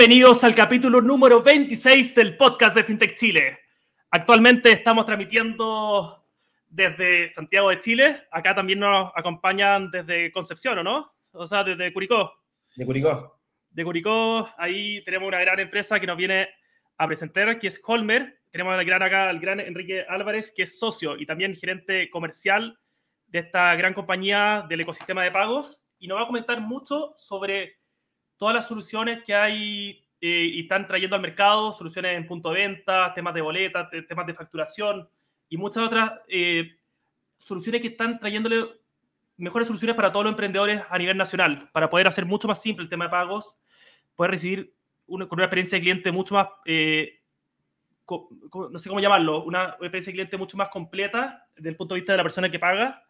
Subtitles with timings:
[0.00, 3.58] Bienvenidos al capítulo número 26 del podcast de FinTech Chile.
[4.10, 6.24] Actualmente estamos transmitiendo
[6.70, 8.22] desde Santiago de Chile.
[8.30, 11.12] Acá también nos acompañan desde Concepción, ¿o no?
[11.32, 12.32] O sea, desde Curicó.
[12.76, 13.42] De Curicó.
[13.68, 16.48] De Curicó, ahí tenemos una gran empresa que nos viene
[16.96, 18.40] a presentar, que es Holmer.
[18.50, 22.78] Tenemos al gran acá, al gran Enrique Álvarez, que es socio y también gerente comercial
[23.26, 25.82] de esta gran compañía del ecosistema de pagos.
[25.98, 27.79] Y nos va a comentar mucho sobre
[28.40, 32.66] todas las soluciones que hay eh, y están trayendo al mercado, soluciones en punto de
[32.66, 35.06] venta, temas de boleta, temas de facturación
[35.50, 36.70] y muchas otras eh,
[37.38, 38.64] soluciones que están trayéndole
[39.36, 42.82] mejores soluciones para todos los emprendedores a nivel nacional, para poder hacer mucho más simple
[42.82, 43.58] el tema de pagos,
[44.16, 44.74] poder recibir
[45.06, 47.20] una, con una experiencia de cliente mucho más, eh,
[48.08, 52.00] no sé cómo llamarlo, una experiencia de cliente mucho más completa desde el punto de
[52.00, 53.04] vista de la persona que paga.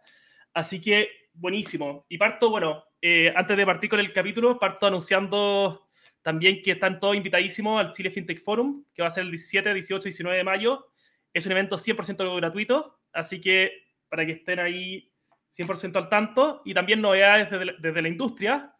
[0.53, 2.05] Así que buenísimo.
[2.09, 5.89] Y parto, bueno, eh, antes de partir con el capítulo, parto anunciando
[6.23, 9.73] también que están todos invitadísimos al Chile FinTech Forum, que va a ser el 17,
[9.73, 10.87] 18 y 19 de mayo.
[11.33, 13.73] Es un evento 100% gratuito, así que
[14.09, 15.13] para que estén ahí
[15.51, 16.63] 100% al tanto.
[16.65, 18.75] Y también novedades desde, desde la industria.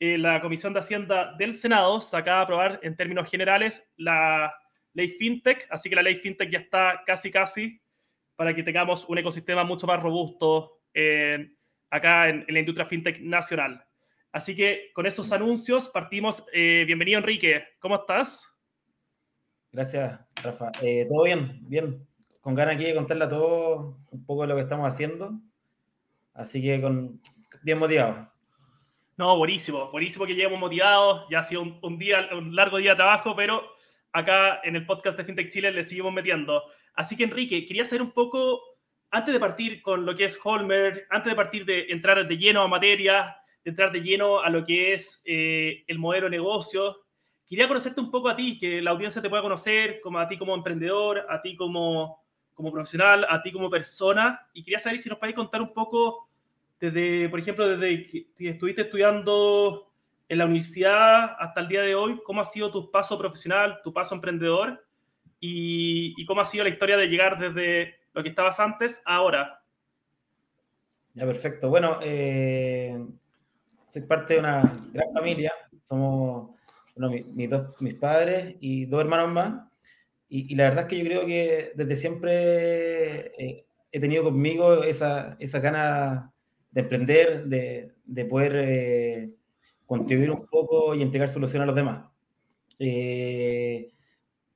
[0.00, 4.54] Eh, la Comisión de Hacienda del Senado se acaba de aprobar en términos generales la
[4.94, 7.82] ley FinTech, así que la ley FinTech ya está casi, casi
[8.36, 11.57] para que tengamos un ecosistema mucho más robusto en
[11.90, 13.84] acá en, la industria fintech nacional.
[14.32, 16.44] Así que con esos anuncios partimos.
[16.52, 17.64] Eh, bienvenido, Enrique.
[17.78, 18.54] ¿Cómo estás?
[19.72, 20.70] Gracias, Rafa.
[20.82, 22.06] Eh, todo bien, bien.
[22.40, 25.32] Con ganas aquí de contarle a todos un poco de lo que estamos haciendo.
[26.34, 27.20] Así que con,
[27.62, 28.30] bien motivado.
[29.16, 31.26] No, buenísimo, buenísimo que lleguemos motivados.
[31.30, 33.62] Ya ha sido un, día, un largo día de trabajo, pero
[34.12, 36.62] acá en el podcast de FinTech Chile le seguimos metiendo.
[36.94, 38.60] Así que, Enrique, quería saber un poco
[39.10, 42.62] antes de partir con lo que es Holmer, antes de partir de entrar de lleno
[42.62, 47.04] a materia, de entrar de lleno a lo que es eh, el modelo de negocio,
[47.48, 50.36] quería conocerte un poco a ti, que la audiencia te pueda conocer, como a ti
[50.36, 55.08] como emprendedor, a ti como, como profesional, a ti como persona, y quería saber si
[55.08, 56.28] nos podéis contar un poco
[56.78, 59.90] desde, por ejemplo, desde que estuviste estudiando
[60.28, 63.92] en la universidad hasta el día de hoy, cómo ha sido tu paso profesional, tu
[63.92, 64.84] paso emprendedor,
[65.40, 69.62] y, y cómo ha sido la historia de llegar desde lo que estabas antes, ahora.
[71.14, 71.70] Ya, perfecto.
[71.70, 72.98] Bueno, eh,
[73.88, 74.62] soy parte de una
[74.92, 75.52] gran familia.
[75.84, 76.50] Somos
[76.96, 79.68] mis, dos, mis padres y dos hermanos más.
[80.28, 85.36] Y, la verdad es que yo creo que desde siempre eh, he tenido conmigo esa,
[85.38, 86.32] esa gana
[86.72, 89.30] de emprender, de, de poder eh,
[89.86, 92.04] contribuir un poco y entregar soluciones a los demás.
[92.80, 93.92] Eh,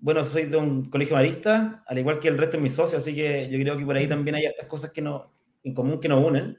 [0.02, 3.14] bueno, soy de un colegio marista, al igual que el resto de mis socios, así
[3.14, 5.32] que yo creo que por ahí también hay estas cosas que no,
[5.62, 6.58] en común que nos unen.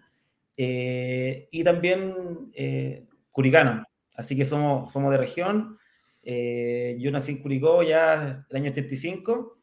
[0.55, 3.83] Eh, y también eh, curicano,
[4.15, 5.77] así que somos, somos de región.
[6.23, 9.59] Eh, yo nací en Curicó ya el año 85,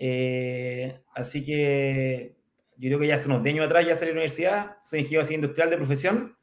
[0.00, 2.36] eh, así que
[2.78, 5.00] yo creo que ya hace unos 10 años atrás ya salí de la universidad, soy
[5.00, 6.36] ingeniero industrial de profesión.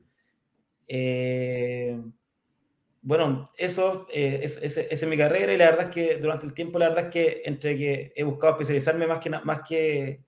[3.08, 6.78] Bueno, eso eh, es, es, mi carrera y la verdad es que durante el tiempo,
[6.78, 10.20] la verdad es que entre que he buscado especializarme más que, más que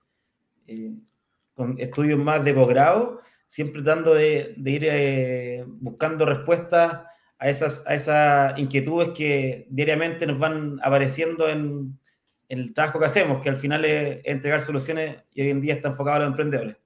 [0.66, 0.92] eh,
[1.52, 7.02] con estudios más de posgrado, siempre tratando de, de ir eh, buscando respuestas
[7.38, 11.98] a esas, a esas inquietudes que diariamente nos van apareciendo en,
[12.48, 15.74] en el trabajo que hacemos, que al final es, entregar soluciones y hoy en día
[15.74, 16.78] está enfocado a los emprendedores.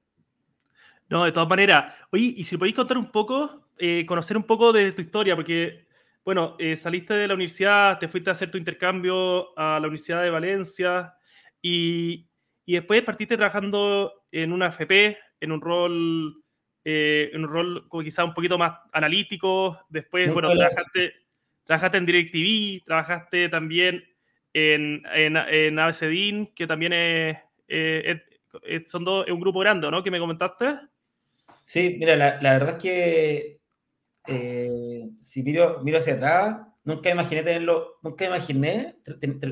[1.09, 1.95] No, de todas maneras.
[2.11, 5.84] Oye, y si podéis contar un poco, eh, conocer un poco de tu historia, porque
[6.25, 10.23] bueno, eh, saliste de la universidad, te fuiste a hacer tu intercambio a la Universidad
[10.23, 11.15] de Valencia
[11.61, 12.27] y,
[12.65, 16.43] y después partiste trabajando en una FP, en un rol,
[16.85, 19.79] eh, en un rol como quizá un poquito más analítico.
[19.91, 21.13] Después, bueno, trabajaste,
[21.65, 24.03] trabajaste en DirecTV, trabajaste también
[24.55, 27.37] en, en, en ABCDIN, que también es,
[27.69, 28.23] eh,
[28.85, 30.03] son dos, es un grupo grande, ¿no?
[30.03, 30.79] Que me comentaste.
[31.65, 33.64] Sí, mira, la, la verdad es que
[34.27, 38.97] eh, si miro, miro hacia atrás, nunca imaginé tenerlo, nunca imaginé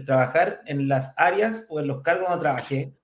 [0.07, 2.95] trabajar en las áreas o en los cargos donde trabajé,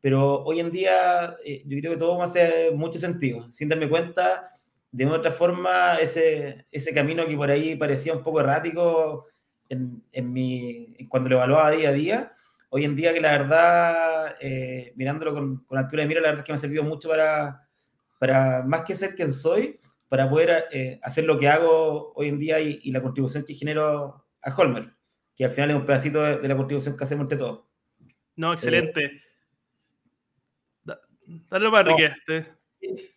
[0.00, 3.88] pero hoy en día eh, yo creo que todo me hace mucho sentido, sin darme
[3.88, 4.50] cuenta,
[4.90, 9.26] de otra forma, ese, ese camino que por ahí parecía un poco errático
[9.68, 12.32] en, en mi, cuando lo evaluaba día a día,
[12.68, 16.40] hoy en día que la verdad, eh, mirándolo con, con, altura de mira, la verdad
[16.40, 17.66] es que me ha servido mucho para,
[18.18, 19.78] para más que ser quien soy,
[20.12, 23.54] para poder eh, hacer lo que hago hoy en día y, y, la contribución que
[23.54, 24.92] genero a Holmer,
[25.34, 27.64] que al final es un pedacito de, de la contribución que hacemos entre todos.
[28.36, 29.06] No, excelente.
[29.06, 29.22] Eh,
[31.48, 32.46] Dale para no, Enrique.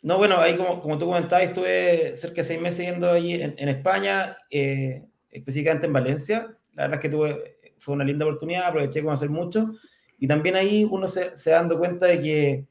[0.03, 3.56] No, bueno, ahí como, como tú comentabas, estuve cerca de seis meses yendo allí en,
[3.57, 4.38] en España.
[4.50, 6.57] Eh, específicamente en Valencia.
[6.75, 9.69] La verdad es que tuve, fue una linda oportunidad, aproveché con hacer mucho.
[10.18, 12.68] Y también ahí uno se, se dando cuenta de que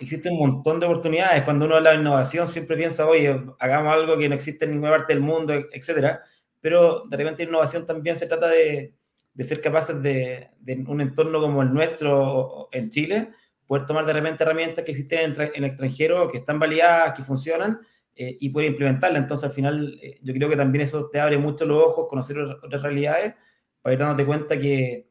[0.00, 1.42] existe un montón de oportunidades.
[1.44, 4.92] Cuando uno habla de innovación, siempre piensa, oye, hagamos algo que no existe en ninguna
[4.92, 6.22] parte del mundo, etcétera.
[6.60, 8.94] Pero de repente innovación también se trata de,
[9.34, 13.30] de ser capaces de, de, un entorno como el nuestro en Chile,
[13.66, 17.22] poder tomar de repente herramientas que existen en, en el extranjero, que están validadas, que
[17.22, 17.80] funcionan,
[18.16, 19.22] eh, y poder implementarlas.
[19.22, 22.38] Entonces, al final, eh, yo creo que también eso te abre mucho los ojos, conocer
[22.38, 23.34] otras realidades,
[23.82, 25.08] para ir dándote cuenta que,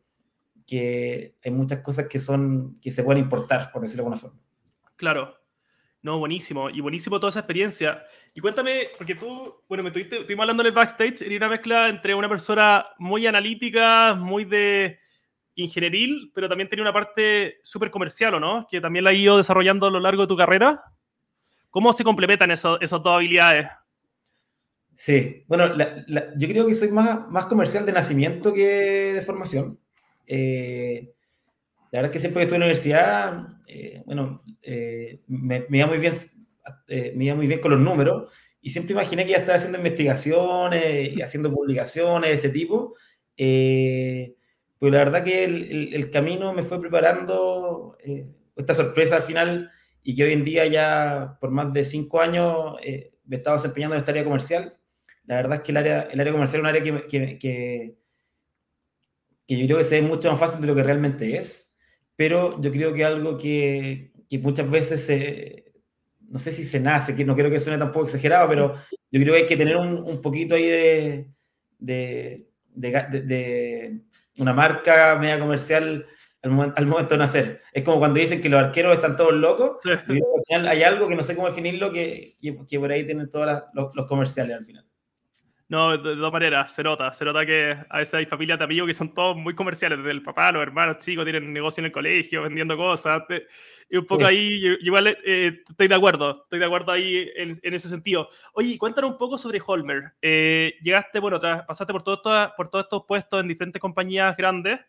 [0.66, 4.40] que hay muchas cosas que, son, que se pueden importar, por decirlo de alguna forma.
[4.96, 5.38] Claro.
[6.02, 6.70] No, buenísimo.
[6.70, 8.04] Y buenísimo toda esa experiencia.
[8.34, 11.88] Y cuéntame, porque tú, bueno, me estuviste, estuvimos hablando en el backstage, era una mezcla
[11.88, 15.00] entre una persona muy analítica, muy de
[15.56, 18.68] ingenieril, pero también tenía una parte súper comercial, ¿o no?
[18.70, 20.84] Que también la has ido desarrollando a lo largo de tu carrera.
[21.70, 23.68] ¿Cómo se complementan eso, esas dos habilidades?
[24.96, 29.80] Sí, bueno, yo creo que soy más, más comercial de nacimiento que de formación.
[30.28, 31.13] Eh,
[31.94, 35.78] la verdad es que siempre que estuve en la universidad, eh, bueno, eh, me, me,
[35.78, 36.12] iba muy bien,
[36.88, 39.58] eh, me iba muy bien con los números y siempre imaginé que iba a estar
[39.58, 42.96] haciendo investigaciones y haciendo publicaciones de ese tipo.
[43.38, 44.36] Eh,
[44.80, 49.22] pues la verdad que el, el, el, camino me fue preparando eh, esta sorpresa al
[49.22, 49.70] final
[50.02, 53.96] y que hoy en día ya por más de cinco años me he estado desempeñando
[53.96, 54.76] en esta área comercial.
[55.26, 57.98] La verdad es que el área, el área comercial es un área que, que, que,
[59.46, 61.73] que yo creo que se ve mucho más fácil de lo que realmente es
[62.16, 65.74] pero yo creo que algo que, que muchas veces se,
[66.30, 68.74] no sé si se nace, que no creo que suene tampoco exagerado, pero
[69.12, 71.28] yo creo que hay que tener un, un poquito ahí de,
[71.80, 74.02] de, de, de,
[74.38, 76.06] una marca media comercial
[76.42, 77.62] al momento, al momento, de nacer.
[77.72, 79.92] Es como cuando dicen que los arqueros están todos locos, sí.
[79.92, 83.30] al final hay algo que no sé cómo definirlo, que, que, que por ahí tienen
[83.30, 84.86] todos los, los comerciales al final.
[85.70, 87.12] No, de, de todas maneras, se nota.
[87.14, 89.98] Se nota que a veces hay familias de amigos que son todos muy comerciales.
[89.98, 93.24] Desde el papá, los hermanos chicos tienen negocio en el colegio, vendiendo cosas.
[93.90, 94.28] Y un poco sí.
[94.28, 96.44] ahí, igual eh, estoy de acuerdo.
[96.44, 98.30] Estoy de acuerdo ahí en, en ese sentido.
[98.54, 100.14] Oye, cuéntanos un poco sobre Holmer.
[100.22, 102.22] Eh, llegaste, bueno, pasaste por, todo,
[102.56, 104.80] por todos estos puestos en diferentes compañías grandes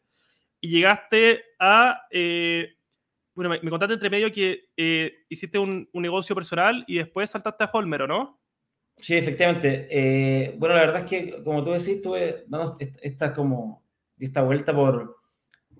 [0.61, 2.06] y llegaste a.
[2.11, 2.76] Eh,
[3.35, 7.31] bueno, me, me, contaste entre medio que eh, hiciste un, un negocio personal y después
[7.31, 8.44] saltaste a Holmer, ¿o no?
[8.96, 9.87] Sí, efectivamente.
[9.91, 13.85] Eh, bueno, la verdad es que, como tú decís, tuve dando esta, como,
[14.19, 15.17] esta vuelta por,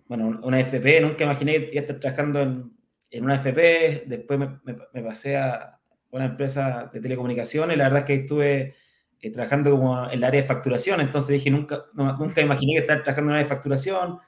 [0.06, 1.00] bueno, una FP.
[1.00, 2.72] Nunca imaginé que estar trabajando en,
[3.11, 4.05] en una FP.
[4.06, 5.81] Después me, me, me, pasé a
[6.11, 7.78] una empresa de telecomunicaciones.
[7.78, 8.75] La verdad es que estuve
[9.20, 11.00] eh, trabajando como en el área de facturación.
[11.00, 14.19] Entonces dije, nunca, no, nunca imaginé que estar trabajando en una área de facturación.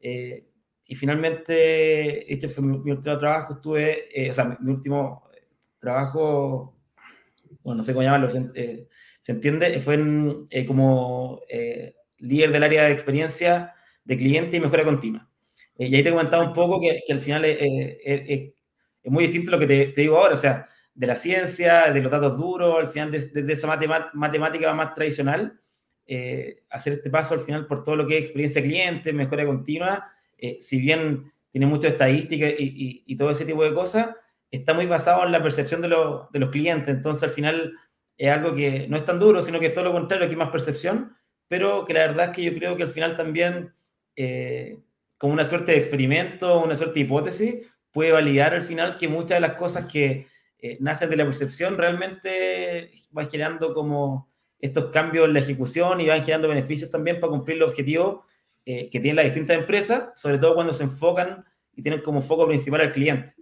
[0.00, 0.48] Eh,
[0.84, 3.54] y finalmente, este fue mi, mi último trabajo.
[3.54, 5.28] Estuve, eh, o sea, mi, mi último
[5.80, 6.75] trabajo
[7.66, 8.86] bueno, no sé cómo llamarlo, se, eh,
[9.18, 13.74] se entiende, fue en, eh, como eh, líder del área de experiencia
[14.04, 15.28] de cliente y mejora continua.
[15.76, 18.52] y ahí te comentaba un poco que, que al final es, es,
[19.10, 22.00] muy distinto a lo que te, te, digo ahora, o sea, de la ciencia, de
[22.00, 23.66] los datos duros, al final de, de, de esa
[24.14, 25.60] matemática más tradicional,
[26.70, 30.08] hacer este paso al final por todo lo que es experiencia cliente, mejora continua,
[30.60, 34.14] si bien tiene mucha estadística y, y, y todo ese tipo de cosas,
[34.50, 36.88] está muy basado en la percepción de, lo, de, los clientes.
[36.88, 37.74] Entonces, al final,
[38.16, 40.50] es algo que no es tan duro, sino que todo lo contrario, que hay más
[40.50, 41.16] percepción,
[41.48, 43.74] pero que la verdad es que yo creo que al final también,
[44.16, 44.78] eh,
[45.18, 49.36] como una suerte de experimento, una suerte de hipótesis, puede validar al final que muchas
[49.36, 50.26] de las cosas que
[50.58, 56.08] eh, nacen de la percepción realmente van generando como estos cambios en la ejecución y
[56.08, 58.24] van generando beneficios también para cumplir los objetivos
[58.64, 62.46] eh, que tienen las distintas empresas, sobre todo cuando se enfocan y tienen como foco
[62.46, 63.34] principal al cliente.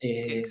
[0.00, 0.44] Eh,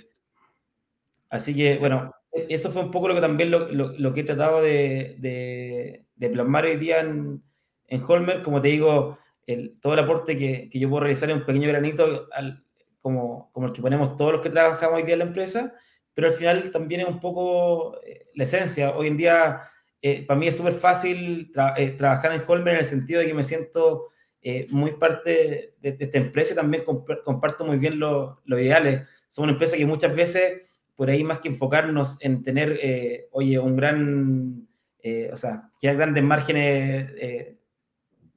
[1.30, 4.20] así que, bueno, e-, eso fue un poco lo que también lo, lo, lo que
[4.20, 7.42] he tratado de, de, de, plasmar hoy día en,
[7.86, 8.42] en Holmer.
[8.42, 11.68] Como te digo, el, todo el aporte que, que, yo puedo realizar es un pequeño
[11.68, 12.64] granito al,
[13.00, 15.74] como, como el que ponemos todos los que trabajamos hoy día en la empresa,
[16.14, 18.96] pero al final también es un poco eh, la esencia.
[18.96, 19.60] Hoy en día,
[20.02, 23.26] eh, para mí es súper fácil tra eh, trabajar en Holmer en el sentido de
[23.26, 24.08] que me siento
[24.40, 28.58] eh, muy parte de, de, esta empresa y también comp comparto muy bien los lo
[28.58, 30.62] ideales somos una empresa que muchas veces,
[30.96, 34.68] por ahí más que enfocarnos en tener, eh, oye, un gran,
[35.00, 37.58] eh, o sea, que grandes márgenes eh,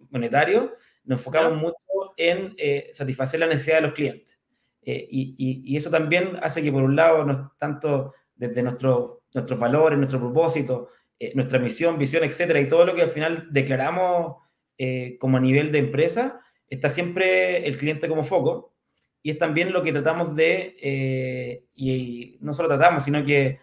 [0.10, 0.72] monetarios,
[1.04, 1.78] nos enfocamos mucho
[2.18, 4.38] en eh, satisfacer la necesidad de los clientes.
[4.84, 9.24] Eh, y, y, y, eso también hace que, por un lado, no, tanto desde nuestro,
[9.34, 10.90] nuestros valores, nuestro propósito,
[11.36, 14.38] nuestra misión, visión, etcétera, y todo lo que al final declaramos
[15.20, 18.71] como a nivel de empresa, está siempre el cliente como foco
[19.24, 23.60] y es también lo que tratamos de, eh, y, no solo tratamos, sino que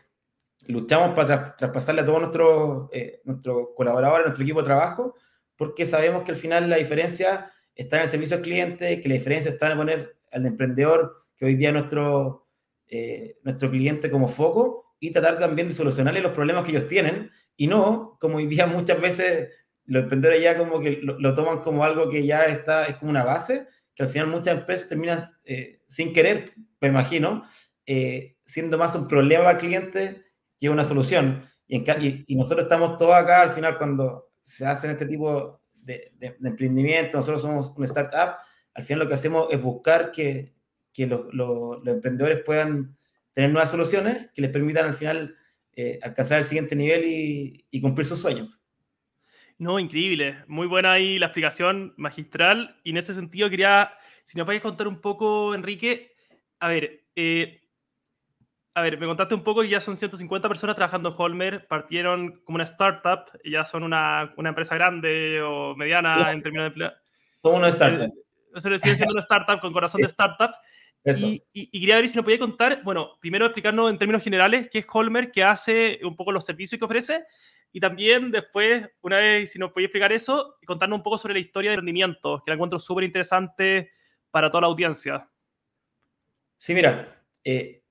[0.69, 5.15] luchamos para traspasarle a todos nuestros eh, nuestro colaboradores, nuestro equipo de trabajo,
[5.57, 9.15] porque sabemos que al final la diferencia está en el servicio al cliente, que la
[9.15, 12.49] diferencia está en poner al emprendedor, que hoy día nuestro,
[12.87, 17.31] eh, nuestro cliente como foco, y tratar también de solucionarle los problemas que ellos tienen,
[17.57, 19.49] y no, como hoy día muchas veces
[19.87, 23.25] los emprendedores ya como que lo, toman como algo que ya está, es como una
[23.25, 23.67] base,
[23.99, 27.45] que al final muchas empresas terminan eh, sin querer, me imagino,
[27.85, 30.23] eh, siendo más un problema para el cliente
[30.57, 31.51] que una solución.
[31.67, 36.13] Y, nosotros estamos todos acá, al final, cuando se hacen este tipo de,
[36.45, 38.37] emprendimiento, nosotros somos una startup,
[38.73, 40.55] al final lo que hacemos es buscar que,
[40.93, 42.97] que los emprendedores puedan
[43.33, 45.35] tener nuevas soluciones que les permitan al final
[45.73, 48.58] eh, alcanzar el siguiente nivel y, y cumplir sus sueños.
[49.59, 50.45] No, increíble.
[50.47, 52.77] Muy buena ahí la explicación magistral.
[52.85, 56.13] Y en ese sentido quería, si nos podéis contar un poco, Enrique,
[56.61, 57.61] a ver, eh,
[58.75, 62.41] a ver, me contaste un poco y ya son 150 personas trabajando en Holmer, partieron
[62.45, 66.93] como una startup, ya son una, una empresa grande o mediana en términos de empleo.
[67.43, 68.13] Son una startup.
[68.55, 70.53] Eso le sigue siendo una startup con corazón de startup.
[71.05, 74.81] Y, y, quería ver si nos podía contar, bueno, primero explicarnos en términos generales qué
[74.81, 77.25] es Holmer, qué hace, un poco los servicios que ofrece,
[77.73, 81.41] y también después, una vez, si nos podía explicar eso, contarnos un poco sobre la
[81.41, 83.91] historia de rendimiento, que la encuentro súper interesante
[84.31, 85.29] para toda la audiencia.
[86.57, 87.83] Sí, mira, eh,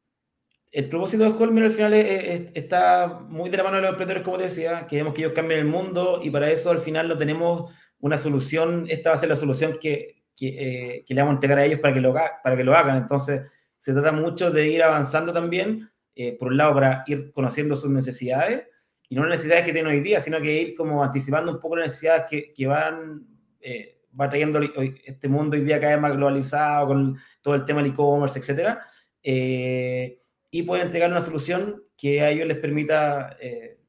[0.72, 4.38] el propósito de Holmer al final está muy de la mano de los emprendedores, como
[4.38, 7.72] te decía, queremos que ellos cambien el mundo y para eso al final no tenemos
[8.00, 11.60] una solución, esta va a ser la solución que, que, eh, le vamos a entregar
[11.60, 12.98] a ellos para que, lo, para que lo hagan.
[12.98, 17.76] Entonces, se trata mucho de ir avanzando también, eh, por un lado, para ir conociendo
[17.76, 18.68] sus necesidades,
[19.10, 21.78] y no las necesidades que tienen hoy día, sino que ir como anticipando un poco
[21.78, 23.26] las necesidades que, que van,
[23.62, 24.60] eh, va trayendo
[25.06, 28.80] este mundo hoy día cada vez más globalizado, con todo el tema del e-commerce, etcétera
[30.52, 33.80] y pueden entregar una solución que a ellos les permita eh,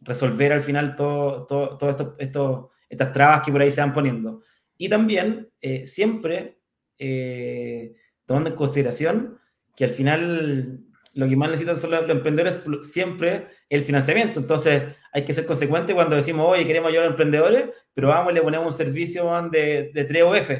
[0.00, 3.92] resolver al final todo, todo, todo esto, esto, estas trabas que por ahí se van
[3.92, 4.40] poniendo.
[4.76, 6.60] Y también eh, siempre
[6.98, 7.94] eh,
[8.24, 9.38] tomando en consideración
[9.76, 10.80] que al final
[11.14, 14.40] lo que más necesitan son los, emprendedores siempre el financiamiento.
[14.40, 18.32] Entonces hay que ser consecuente cuando decimos, oye, queremos ayudar a los emprendedores, pero vamos
[18.32, 20.50] y le ponemos un servicio de, de 3 OF.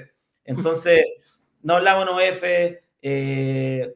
[0.45, 1.00] Entonces,
[1.62, 2.43] no hablamos en OF,
[3.02, 3.95] eh,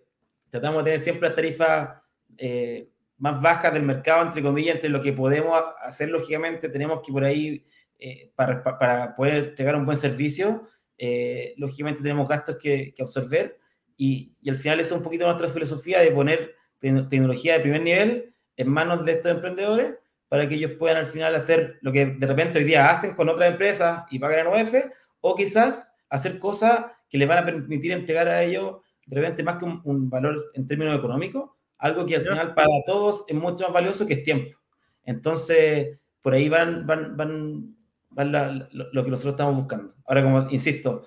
[0.51, 2.03] tratamos de tener siempre las tarifas
[2.37, 7.13] eh, más bajas del mercado, entre comillas, entre lo que podemos hacer, lógicamente, tenemos que
[7.13, 7.65] por ahí,
[7.99, 10.63] eh, para, para, poder entregar un buen servicio,
[10.99, 13.59] eh, lógicamente tenemos gastos que, que absorber
[13.97, 17.83] y, y, al final eso es un poquito nuestra filosofía de poner tecnología de primer
[17.83, 19.95] nivel en manos de estos emprendedores
[20.29, 23.29] para que ellos puedan al final hacer lo que de repente hoy día hacen con
[23.29, 24.75] otras empresas y pagan en OF,
[25.21, 29.59] o quizás hacer cosas que les van a permitir entregar a ellos de repente más
[29.59, 33.73] que un, valor en términos económicos, algo que al final para todos es mucho más
[33.73, 34.59] valioso que es tiempo.
[35.05, 39.95] Entonces, por ahí van, van, van, lo, que nosotros estamos buscando.
[40.07, 41.05] Ahora, como insisto,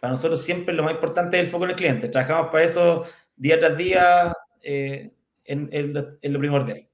[0.00, 2.08] para nosotros siempre lo más importante es el foco en el cliente.
[2.08, 3.04] Trabajamos para eso
[3.36, 4.32] día tras día
[4.62, 5.12] eh,
[5.44, 6.88] en, en, lo primordial.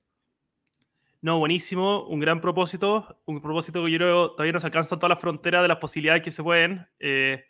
[1.23, 5.21] No, buenísimo, un gran propósito, un propósito que yo creo todavía nos alcanza todas las
[5.21, 6.87] fronteras de las posibilidades que se pueden.
[6.99, 7.45] Eh,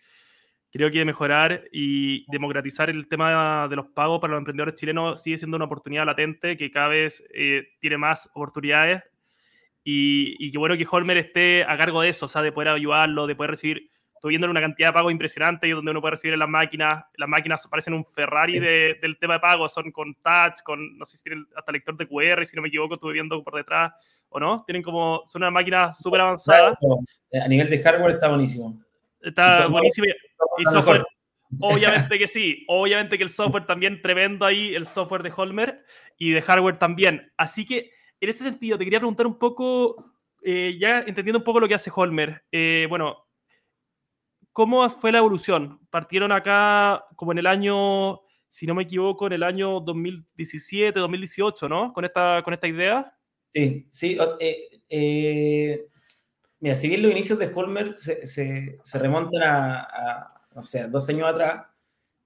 [0.73, 5.39] creo que mejorar y democratizar el tema de los pagos para los emprendedores chilenos sigue
[5.39, 9.03] siendo una oportunidad latente que cada vez eh, tiene más oportunidades
[9.85, 12.69] y, y que bueno que Holmer esté a cargo de eso, o sea, de poder
[12.69, 13.91] ayudarlo, de poder recibir,
[14.29, 17.29] viendo una cantidad de pagos impresionante y donde uno puede recibir en las máquinas, las
[17.29, 21.25] máquinas parecen un Ferrari del tema de pagos, son con touch, con, no sé si
[21.25, 23.93] tienen hasta lector de QR, si no me equivoco, estuve viendo por detrás,
[24.29, 26.79] o no, tienen como, son una máquina súper avanzada.
[27.33, 28.81] A nivel de hardware está buenísimo.
[29.21, 30.07] Está buenísimo.
[30.59, 31.05] Y software,
[31.61, 32.65] obviamente que sí.
[32.69, 35.85] Obviamente que el software también tremendo ahí, el software de Holmer
[36.19, 37.33] y de hardware también.
[37.37, 40.13] Así que en ese sentido, te quería preguntar un poco,
[40.43, 42.45] eh, ya entendiendo un poco lo que hace Holmer.
[42.53, 43.27] Eh, bueno,
[44.53, 45.81] ¿cómo fue la evolución?
[45.91, 51.69] Partieron acá como en el año, si no me equivoco, en el año 2017, 2018,
[51.69, 51.93] ¿no?
[51.93, 53.15] Con esta, con esta idea.
[53.49, 54.19] Sí, sí.
[54.89, 55.87] Eh,
[56.61, 61.27] Mira, si bien los inicios de Holmer se, se, remontan a, no sé, dos años
[61.27, 61.67] atrás,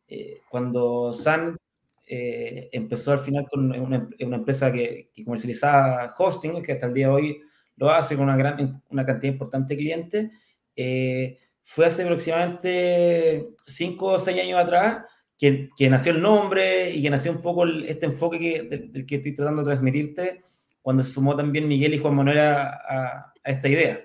[0.08, 1.56] eh, cuando Sun
[2.04, 6.94] eh, empezó al final con una, una empresa que, que, comercializaba hosting, que hasta el
[6.94, 7.42] día de hoy
[7.76, 10.30] lo hace con una, gran, una cantidad importante de clientes,
[10.74, 15.04] eh, fue hace aproximadamente cinco o seis años atrás
[15.38, 19.16] que, que, nació el nombre y que nació un poco este enfoque que, del, que
[19.16, 20.44] estoy tratando de transmitirte
[20.82, 24.00] cuando se sumó también Miguel y Juan Manuel a, esta idea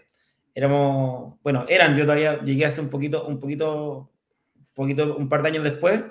[0.54, 4.12] éramos, bueno, eran, yo todavía llegué hace un poquito, un poquito,
[4.74, 6.04] poquito, un par de años después,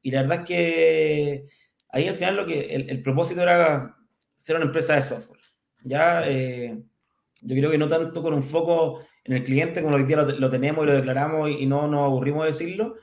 [0.00, 1.46] y la verdad es que
[1.90, 3.96] ahí al final lo que, el, propósito era
[4.36, 5.40] ser una empresa de software.
[5.82, 10.16] Ya, yo creo que no tanto con un foco en el cliente, como hoy día
[10.16, 12.96] lo, tenemos y lo declaramos y, no nos aburrimos de decirlo,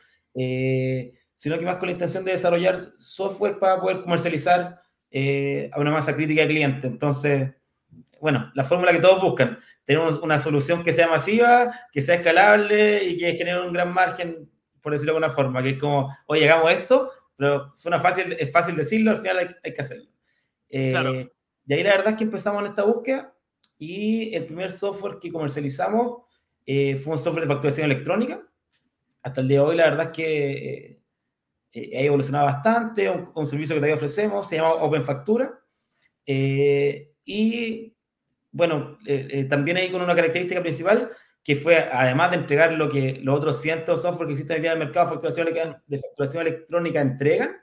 [1.36, 4.82] sino que más con la intención de desarrollar software para poder comercializar
[5.72, 6.86] a una masa crítica de clientes.
[6.86, 7.52] Entonces,
[8.20, 13.04] bueno, la fórmula que todos buscan, tenemos una solución que sea masiva, que sea escalable
[13.04, 14.50] y que genere un gran margen,
[14.82, 18.52] por decirlo de alguna forma, que es como, oye, hagamos esto, pero suena fácil, es
[18.52, 20.10] fácil decirlo, al final hay, que hacerlo.
[20.70, 21.30] Eh,
[21.66, 23.34] y ahí la verdad es que empezamos en esta búsqueda
[23.77, 26.24] y el primer software que comercializamos
[26.65, 28.41] eh, fue un software de facturación electrónica.
[29.22, 31.01] Hasta el día de hoy la verdad es que
[31.72, 35.60] eh, ha evolucionado bastante, un, un, servicio que todavía ofrecemos, se llama Open Factura.
[36.25, 37.93] y
[38.51, 38.98] bueno,
[39.50, 41.12] también ahí con una característica principal
[41.48, 44.74] que fue, además de entregar lo que los otros cientos software que existen hoy día
[44.74, 47.55] en el mercado de facturación, de facturación electrónica entregan,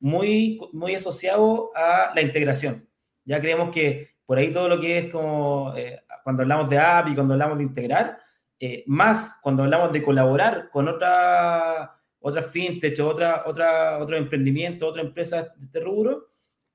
[0.00, 2.88] muy, muy asociado a la integración.
[3.26, 7.08] Ya creemos que por ahí todo lo que es como eh, cuando hablamos de app
[7.08, 8.18] y cuando hablamos de integrar,
[8.58, 14.88] eh, más cuando hablamos de colaborar con otra, otra fintech o otra, otra, otro emprendimiento,
[14.88, 16.28] otra empresa de este rubro,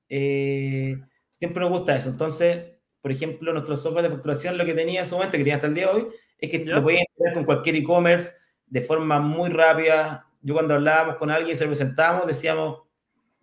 [0.08, 0.96] eh,
[1.38, 2.08] siempre nos gusta eso.
[2.08, 5.56] Entonces, por ejemplo, nuestro software de facturación lo que tenía en su momento, que tenía
[5.56, 8.34] hasta el día de hoy, es que lo podías integrar con cualquier e-commerce
[8.66, 10.26] de forma muy rápida.
[10.40, 12.80] Yo cuando hablábamos con alguien, se lo presentábamos, decíamos,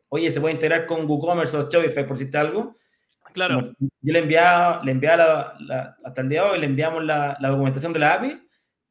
[0.07, 2.75] oye, se puede integrar con WooCommerce o Shopify, por decirte algo.
[3.33, 3.73] Claro.
[3.79, 5.57] Yo le enviaba, le enviaba
[6.03, 8.39] hasta el día de hoy, le enviamos la, documentación de la API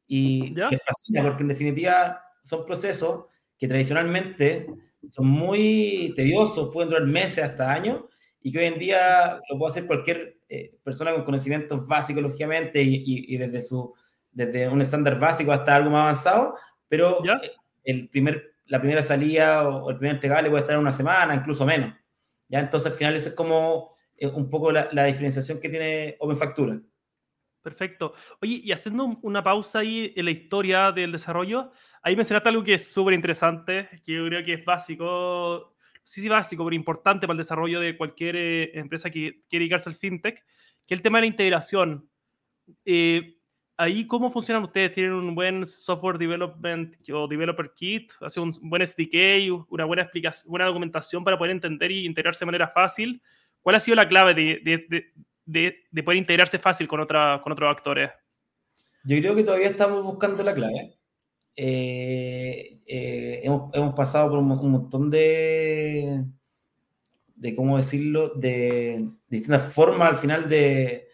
[0.07, 3.25] y les fascina porque en definitiva son procesos
[3.57, 4.67] que tradicionalmente
[5.11, 8.03] son muy tediosos, pueden durar meses hasta años
[8.41, 12.81] y que hoy en día lo puede hacer cualquier eh, persona con conocimientos básicos, lógicamente,
[12.81, 13.93] y, y, desde, su,
[14.31, 16.55] desde un estándar básico hasta algo más avanzado,
[16.87, 17.51] pero eh,
[17.83, 21.65] el primer, la primera salida o, el primer entregable puede estar en una semana, incluso
[21.65, 21.93] menos.
[22.47, 22.59] ¿ya?
[22.61, 26.79] Entonces, al final, esa es como un poco la, diferenciación que tiene Open Factura.
[27.61, 28.13] Perfecto.
[28.41, 32.75] Oye, y haciendo una pausa ahí en la historia del desarrollo, ahí mencionaste algo que
[32.75, 35.75] es súper interesante, que yo creo que es básico
[36.09, 39.89] sí, sí básico, pero importante para el desarrollo de cualquier eh, empresa que quiere dedicarse
[39.89, 40.43] al fintech,
[40.85, 42.09] que es el tema de la integración.
[42.83, 43.37] Eh,
[43.77, 44.91] ahí, ¿cómo funcionan ustedes?
[44.91, 48.11] ¿Tienen un buen software development o developer kit?
[48.21, 49.67] ¿Hace un buen SDK?
[49.69, 53.21] ¿Una buena explicación, buena documentación para poder entender y integrarse de manera fácil?
[53.61, 55.05] ¿Cuál ha sido la clave de, de,
[55.45, 58.09] de, de poder integrarse fácil con, otra, con otros actores?
[59.03, 60.99] Yo creo que todavía estamos buscando la clave.
[61.55, 66.23] Eh, eh, hemos, hemos, pasado por un, montón de,
[67.35, 71.07] de, ¿cómo decirlo?, de, distintas formas al final de,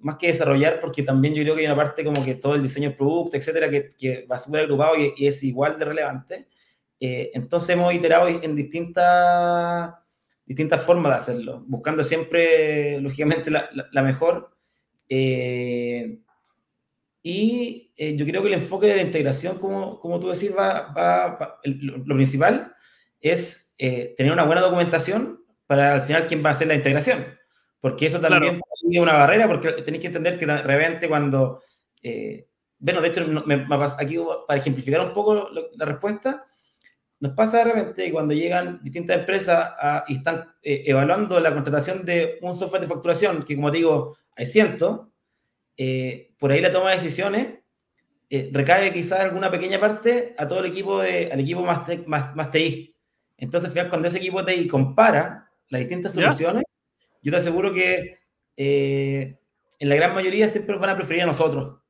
[0.00, 2.62] más que desarrollar, porque también yo creo que hay una parte como que todo el
[2.62, 6.48] diseño del producto, etcétera, que, que va súper agrupado y, y, es igual de relevante.
[7.00, 9.94] Eh, entonces hemos iterado en distintas,
[10.52, 14.56] distintas formas de hacerlo, buscando siempre, lógicamente, la, la, la mejor.
[15.08, 16.18] Eh,
[17.22, 20.92] y eh, yo creo que el enfoque de la integración, como, como tú decís, va,
[20.92, 22.74] va, lo, principal
[23.20, 27.24] es eh, tener una buena documentación para al final quién va a hacer la integración.
[27.80, 28.60] Porque eso también
[28.90, 31.62] es una barrera, porque tenéis que entender que de repente cuando...
[32.02, 33.66] Eh, bueno, de hecho, me,
[33.98, 36.44] aquí para ejemplificar un poco la respuesta,
[37.22, 39.74] nos pasa de repente cuando llegan distintas empresas
[40.08, 45.02] y están evaluando la contratación de un software de facturación, que como digo, hay cientos,
[45.76, 47.58] eh, por ahí la toma de decisiones
[48.28, 52.34] eh, recae quizás alguna pequeña parte a todo el equipo, de, al equipo más, más,
[52.34, 52.96] más TI.
[53.36, 56.64] Entonces, al final, cuando ese equipo TI compara las distintas soluciones,
[57.22, 58.18] yo te aseguro que
[58.56, 59.38] eh,
[59.78, 61.80] en la gran mayoría siempre van a preferir a nosotros,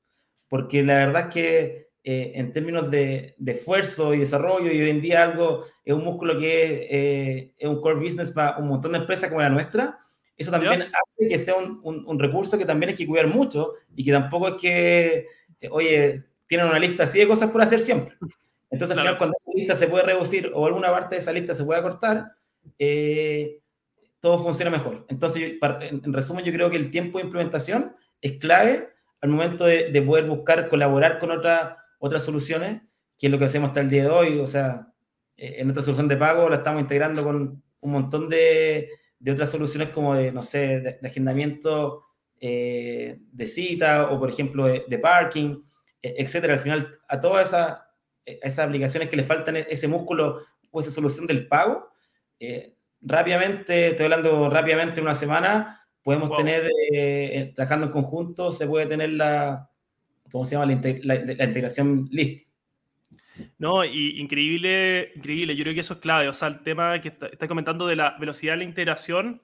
[0.48, 5.00] porque la verdad es que en términos de, de, esfuerzo y desarrollo, y hoy en
[5.00, 9.28] día algo es un músculo que es un core business para un montón de empresas
[9.28, 9.98] como la nuestra,
[10.36, 14.04] eso también hace que sea un, un, recurso que también hay que cuidar mucho y
[14.04, 15.26] que tampoco es que,
[15.60, 18.16] eh, oye, tienen una lista así de cosas por hacer siempre.
[18.70, 21.54] Entonces, al final, cuando esa lista se puede reducir o alguna parte de esa lista
[21.54, 22.32] se puede cortar,
[22.78, 23.60] eh,
[24.20, 25.04] todo funciona mejor.
[25.08, 28.88] Entonces, en, resumen, yo creo que el tiempo de implementación es clave
[29.20, 32.82] al momento de, de poder buscar colaborar con otra, otras soluciones,
[33.16, 34.40] que es lo que hacemos hasta el día de hoy.
[34.40, 34.88] O sea,
[35.36, 39.52] eh, en nuestra solución de pago la estamos integrando con un montón de, de otras
[39.52, 42.02] soluciones como de, no sé, de, agendamiento
[42.40, 45.62] eh, de cita o, por ejemplo, de, parking,
[46.02, 46.54] e, etcétera.
[46.54, 47.78] Al final, a todas esas,
[48.24, 51.88] esas aplicaciones que le faltan e, ese músculo o esa solución del pago,
[52.40, 58.86] eh, rápidamente, estoy hablando rápidamente una semana, podemos tener, eh, trabajando en conjunto, se puede
[58.86, 59.70] tener la,
[60.32, 60.66] ¿cómo se llama?
[60.66, 62.52] La, la integración lista.
[63.58, 65.56] No, y increíble, increíble.
[65.56, 66.28] Yo creo que eso es clave.
[66.28, 69.42] O sea, el tema que está, comentando de la velocidad de la integración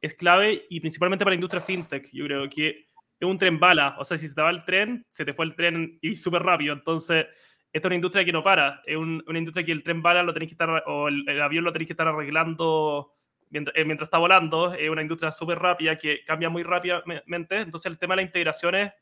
[0.00, 2.10] es clave y principalmente para la industria fintech.
[2.12, 2.86] Yo creo que
[3.18, 3.96] es un tren bala.
[3.98, 6.42] O sea, si se te va el tren, se te fue el tren y súper
[6.42, 6.74] rápido.
[6.74, 7.26] Entonces,
[7.72, 8.82] esta es una industria que no para.
[8.84, 11.72] Es una industria que el tren bala lo tenéis que estar, o el, avión lo
[11.72, 13.14] tenéis que estar arreglando
[13.48, 14.74] mientras, eh, mientras está volando.
[14.74, 17.60] Es una industria súper rápida que cambia muy rápidamente.
[17.60, 18.94] Entonces, el tema de las integraciones es,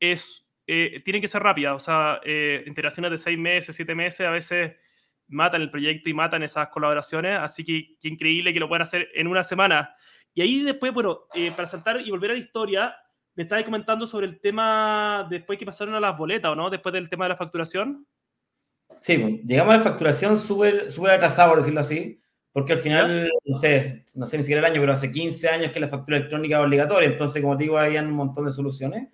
[0.00, 1.74] eh, tiene que ser rápida.
[1.74, 4.76] O sea, eh, integraciones de seis meses, siete meses, a veces
[5.26, 7.38] matan el proyecto y matan esas colaboraciones.
[7.38, 9.94] Así que qué increíble que lo puedan hacer en una semana.
[10.34, 11.20] Y ahí después, bueno,
[11.56, 12.96] para saltar y volver a la historia,
[13.38, 16.70] me estabas comentando sobre el tema después que pasaron a las boletas, ¿o no?
[16.70, 18.04] Después del tema de la facturación.
[19.00, 22.20] Sí, pues, llegamos a la facturación súper super atrasado, por decirlo así,
[22.52, 25.70] porque al final, no sé, no sé ni siquiera el año, pero hace 15 años
[25.70, 29.08] que la factura electrónica es obligatoria, entonces, como te digo, había un montón de soluciones,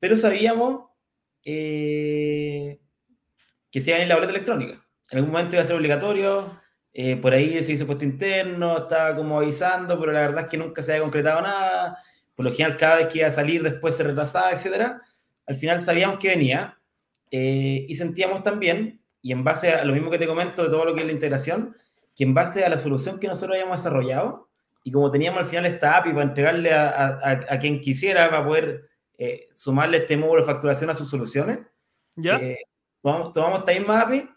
[0.00, 0.86] pero sabíamos
[1.44, 2.80] eh,
[3.70, 4.84] que se iba a la boleta electrónica.
[5.10, 6.60] En algún momento iba a ser obligatorio,
[6.92, 10.56] eh, por ahí se hizo puesto interno, estaba como avisando, pero la verdad es que
[10.56, 11.98] nunca se había concretado nada
[12.40, 15.02] por lo general cada vez que iba a salir después se retrasaba, etcétera,
[15.46, 16.78] al final sabíamos que venía
[17.30, 20.86] eh, y sentíamos también, y en base a lo mismo que te comento de todo
[20.86, 21.76] lo que es la integración,
[22.16, 24.48] que en base a la solución que nosotros habíamos desarrollado,
[24.82, 28.88] y como teníamos al final esta API para entregarle a, quien quisiera, para poder
[29.20, 31.60] eh, sumarle este módulo de facturación a sus soluciones,
[32.16, 32.36] ¿Ya?
[32.36, 32.58] Eh,
[33.00, 34.28] tomamos, tomamos esta misma API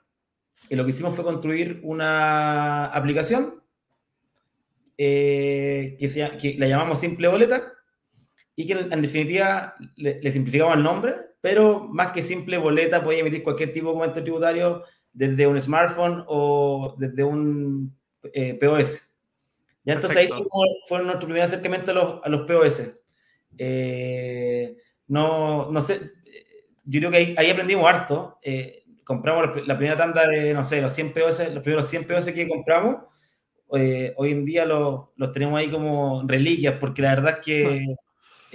[0.69, 3.63] y lo que hicimos fue construir una aplicación
[4.95, 5.97] que,
[6.39, 7.73] que la llamamos Simple Boleta,
[8.55, 13.43] y que en definitiva le, simplificamos el nombre, pero más que simple boleta podía emitir
[13.43, 17.95] cualquier tipo de documento tributario desde un smartphone o desde un
[18.31, 19.01] eh, POS.
[19.85, 20.29] Ya entonces ahí
[20.87, 22.95] fue, nuestro primer acercamiento a los, a los POS.
[23.57, 24.75] Eh,
[25.07, 26.11] no, no sé,
[26.85, 28.39] yo creo que ahí, ahí aprendimos harto.
[28.41, 32.31] Eh, compramos la, primera tanda de, no sé, los 100 POS, los primeros 100 POS
[32.31, 33.03] que compramos.
[33.69, 37.95] hoy en día los, los tenemos ahí como reliquias, porque la verdad es que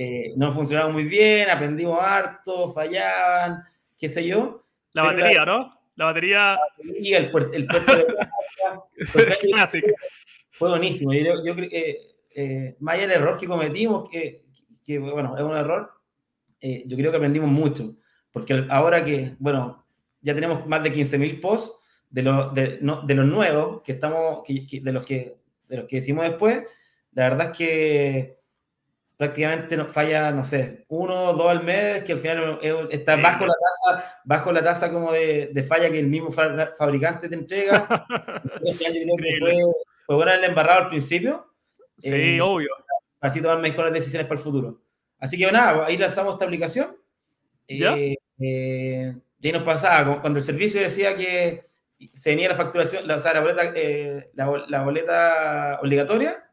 [0.01, 3.65] eh, no funcionaba muy bien, aprendimos harto, fallaban,
[3.99, 4.65] qué sé yo.
[4.93, 5.77] La batería, ¿no?
[5.97, 6.57] La batería.
[6.79, 8.07] el, puerto, el puerto de
[10.53, 11.13] Fue buenísimo.
[11.13, 11.99] Yo, yo creo que,
[12.33, 14.45] eh, más allá del error que cometimos, que,
[14.89, 15.93] que bueno, es un error,
[16.63, 17.95] eh, yo creo que aprendimos mucho.
[18.33, 19.85] Porque ahora que, bueno,
[20.23, 24.47] ya tenemos más de 15.000 posts de, los de, no, de los nuevos que estamos,
[24.49, 25.37] de, los que,
[25.69, 26.65] de los que hicimos después,
[27.13, 28.39] la verdad es que
[29.19, 32.59] prácticamente nos falla, no sé, uno o dos al mes, que al final
[32.91, 37.29] está bajo la tasa, bajo la tasa como de, de falla que el mismo fabricante
[37.29, 37.87] te entrega.
[38.43, 39.55] Entonces, yo creo que fue,
[40.07, 41.45] fue bueno el embarrado al principio.
[41.99, 42.71] Sí, eh, obvio.
[43.21, 44.81] Así tomar mejores decisiones para el futuro.
[45.19, 46.97] Así que nada, ahí lanzamos esta aplicación.
[47.69, 47.97] ¿Ya?
[47.97, 51.67] Eh, eh, y ahí nos pasaba, cuando el servicio decía que
[52.15, 53.63] se venía la facturación, o sea, la boleta,
[54.35, 56.45] la, la boleta obligatoria.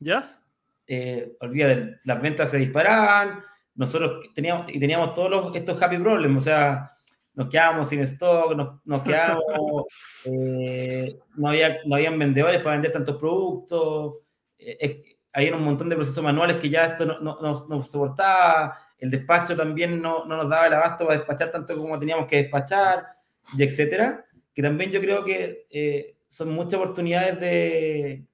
[0.00, 0.42] ¿Ya?
[0.86, 3.42] eh, olvida, las ventas se disparaban,
[3.74, 6.90] nosotros teníamos, y teníamos todos estos happy problems, o sea,
[7.34, 9.84] nos quedábamos sin stock, nos, nos quedábamos,
[10.26, 14.16] eh, no, había, no habían vendedores para vender tantos productos,
[15.32, 19.56] había un montón de procesos manuales que ya esto no, no, no, soportaba, el despacho
[19.56, 23.06] también no, no, nos daba el abasto para despachar tanto como teníamos que despachar,
[23.56, 28.26] y etcétera, que también yo creo que eh, son muchas oportunidades de,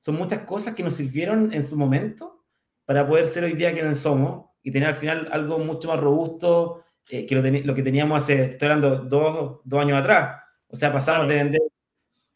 [0.00, 2.44] son muchas cosas que nos sirvieron en su momento
[2.84, 6.84] para poder ser hoy día quienes somos y tener al final algo mucho más robusto
[7.08, 10.42] eh, que lo, que teníamos hace, estoy hablando, dos, dos años atrás.
[10.68, 11.60] O sea, pasamos de vender,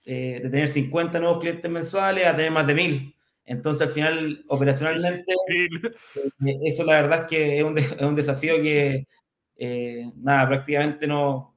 [0.05, 3.16] eh, de tener 50 nuevos clientes mensuales a tener más de 1000.
[3.47, 8.57] Entonces, al final, operacionalmente, eh, eso la verdad es que es un, es un desafío
[8.57, 9.07] que,
[10.17, 11.57] nada, prácticamente no,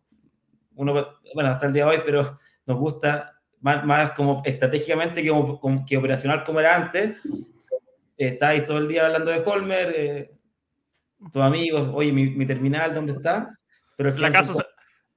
[0.76, 0.94] uno,
[1.34, 5.98] bueno, hasta el día de hoy, pero nos gusta más, como estratégicamente que, como, que
[5.98, 7.18] operacional como era antes.
[8.18, 10.32] Está ahí todo el día hablando de Holmer, eh,
[11.32, 13.58] tus amigos, oye, mi, terminal, ¿dónde está?
[13.98, 14.64] Pero en, la casa se,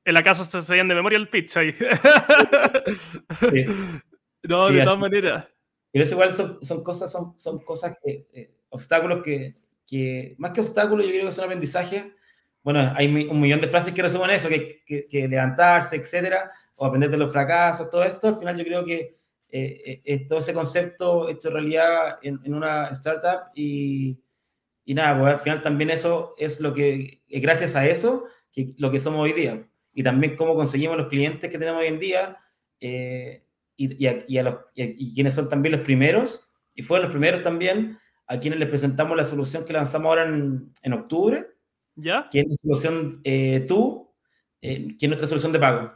[0.05, 1.75] en la casa se de memoria el pizza ahí.
[4.45, 5.47] No, de todas maneras.
[5.93, 9.55] Pero eso igual son, son, cosas, son, son cosas que, eh, obstáculos que,
[9.87, 12.07] que, más que obstáculos, yo creo que son aprendizajes.
[12.63, 16.51] Bueno, hay un millón de frases que resumen eso, que, que, que levantarse, etcétera
[16.83, 19.17] o aprender de los fracasos, todo esto, al final yo creo que
[19.49, 24.19] eh, eh todo ese concepto hecho realidad en, en una startup y,
[24.85, 28.91] y, nada, pues al final también eso es lo que, gracias a eso, que, lo
[28.91, 29.65] que somos hoy día.
[29.95, 32.39] Y también cómo conseguimos los clientes que tenemos hoy en día
[32.81, 33.45] eh,
[33.77, 37.99] y, y, a, los, y, quienes son también los primeros, y fueron los primeros también,
[38.27, 41.47] a quienes les presentamos la solución que lanzamos ahora en, en octubre,
[41.95, 42.29] ¿Ya?
[42.31, 44.15] que es la solución eh, tú,
[44.61, 45.93] que es nuestra solución de pago.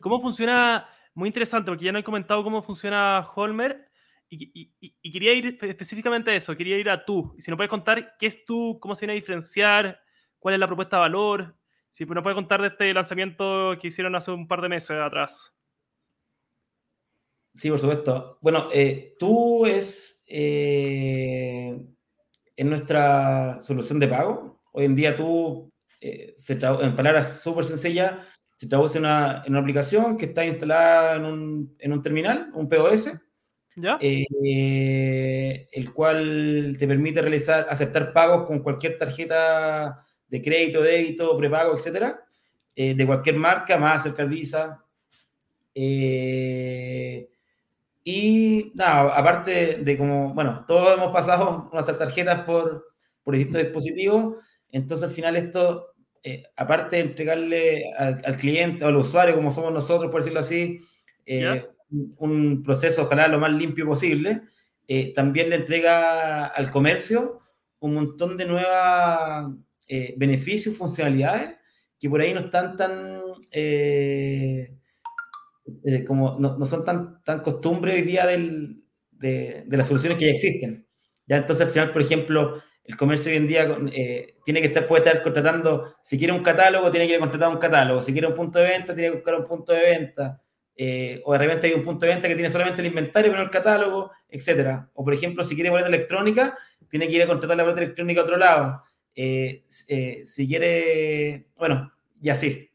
[0.00, 3.88] ¿Cómo funciona muy interesante porque ya no he comentado cómo funciona Holmer
[4.28, 7.34] y, quería ir específicamente a eso, quería ir a tú.
[7.36, 10.00] Y si nos puedes contar qué es tú, cómo se viene a diferenciar,
[10.38, 11.56] cuál es la propuesta de valor,
[11.92, 15.54] si nos puedes contar de este lanzamiento que hicieron hace un par de meses atrás.
[17.52, 18.38] Sí, por supuesto.
[18.40, 21.78] Bueno, eh, tú es eh,
[22.56, 24.62] en nuestra solución de pago.
[24.72, 28.26] Hoy en día tú, eh, en palabras súper sencillas,
[28.56, 32.50] se traduce en una, en una, aplicación que está instalada en un, en un terminal,
[32.54, 33.12] un POS,
[33.76, 33.98] ¿Ya?
[34.00, 42.24] El cual te permite realizar, aceptar pagos con cualquier tarjeta de crédito, débito, prepago, etcétera,
[42.74, 44.82] eh, de cualquier marca, más Mastercard, Visa.
[45.74, 47.28] Eh,
[48.02, 52.86] y nada, aparte de como, bueno, todos hemos pasado nuestras tarjetas por,
[53.22, 54.36] por distintos dispositivos,
[54.70, 55.94] entonces al final esto,
[56.56, 60.80] aparte de entregarle al, cliente o al usuario, como somos nosotros, por decirlo así,
[62.16, 64.42] un proceso, ojalá lo más limpio posible,
[64.88, 67.40] eh, también le entrega al comercio
[67.80, 69.56] un montón de nuevos
[69.94, 71.54] eh, beneficios, funcionalidades,
[71.98, 74.78] que por ahí no están tan, eh,
[76.06, 80.32] como, no, son tan, tan costumbre hoy día del, de, de, las soluciones que ya
[80.32, 80.86] existen.
[81.26, 83.66] Ya entonces al final, por ejemplo, el comercio hoy en día
[84.44, 88.00] tiene que estar, puede estar contratando, si quiere un catálogo, tiene que contratar un catálogo,
[88.00, 90.42] si quiere un punto de venta, tiene que buscar un punto de venta
[90.74, 93.42] eh, o de repente hay un punto de venta que tiene solamente el inventario, pero
[93.42, 94.90] no el catálogo, etcétera.
[94.94, 96.56] O por ejemplo, si quiere boleta electrónica,
[96.90, 98.82] tiene que ir a contratar la boleta electrónica a otro lado.
[99.14, 102.70] Eh, eh, si quiere, bueno, y así.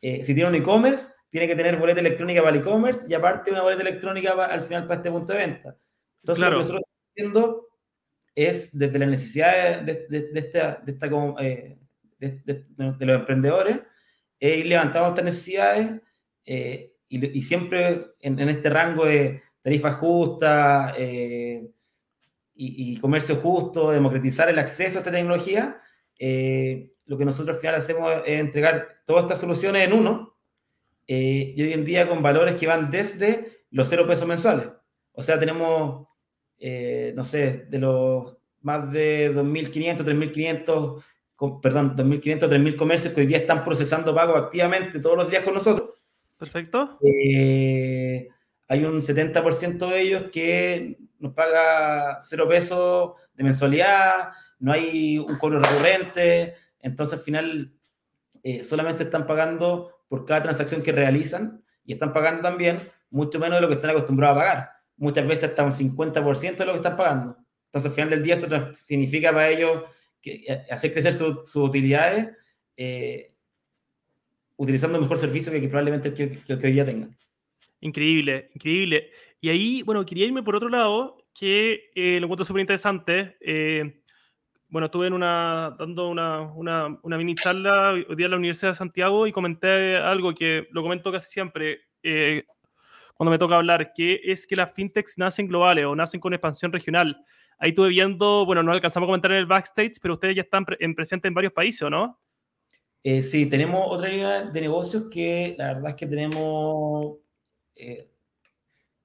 [0.00, 3.62] si tiene un e-commerce, tiene que tener boleta electrónica para el e-commerce y aparte una
[3.62, 5.76] boleta electrónica al final para este punto de venta.
[6.22, 7.68] Entonces, lo que nosotros estamos haciendo
[8.34, 11.08] es desde la necesidad de, de, de esta, de, esta,
[12.18, 13.80] de, los emprendedores,
[14.40, 16.00] ir levantando estas necesidades
[17.08, 21.70] y, siempre en, este rango de tarifa justa eh,
[22.56, 25.80] y, comercio justo, democratizar el acceso a esta tecnología,
[26.18, 30.36] eh, lo que nosotros al final hacemos es entregar todas estas soluciones en uno
[31.06, 34.68] eh, y hoy en día con valores que van desde los cero pesos mensuales.
[35.12, 36.06] O sea, tenemos,
[37.14, 43.38] no sé, de los más de 2.500, 3.500, perdón, 2.500, 3.000 comercios que hoy día
[43.38, 45.90] están procesando pagos activamente todos los días con nosotros.
[46.38, 46.98] Perfecto.
[47.02, 48.28] Eh,
[48.66, 55.36] hay un 70% de ellos que nos paga cero pesos de mensualidad, no hay un
[55.38, 57.72] cobro recurrente, entonces al final
[58.42, 63.56] eh, solamente están pagando por cada transacción que realizan y están pagando también mucho menos
[63.56, 64.70] de lo que están acostumbrados a pagar.
[64.96, 67.36] Muchas veces hasta un 50% de lo que están pagando.
[67.66, 69.82] Entonces al final del día eso significa para ellos
[70.20, 72.28] que eh, hacer crecer sus utilidades
[74.56, 77.16] utilizando mejor servicio que, probablemente el que, hoy día tengan.
[77.80, 79.10] Increíble, increíble.
[79.40, 83.36] Y ahí, bueno, quería irme por otro lado, que eh, lo encuentro súper interesante.
[83.40, 84.00] Eh,
[84.68, 88.72] bueno, estuve en una, dando una, una, una, mini charla hoy día en la Universidad
[88.72, 92.44] de Santiago y comenté algo que lo comento casi siempre eh,
[93.14, 96.72] cuando me toca hablar, que es que las fintechs nacen globales o nacen con expansión
[96.72, 97.24] regional.
[97.58, 100.64] Ahí estuve viendo, bueno, no alcanzamos a comentar en el backstage, pero ustedes ya están
[100.80, 102.18] en presentes en varios países, ¿o no?
[103.22, 107.18] Sí, tenemos otra línea de negocios que la verdad es que tenemos,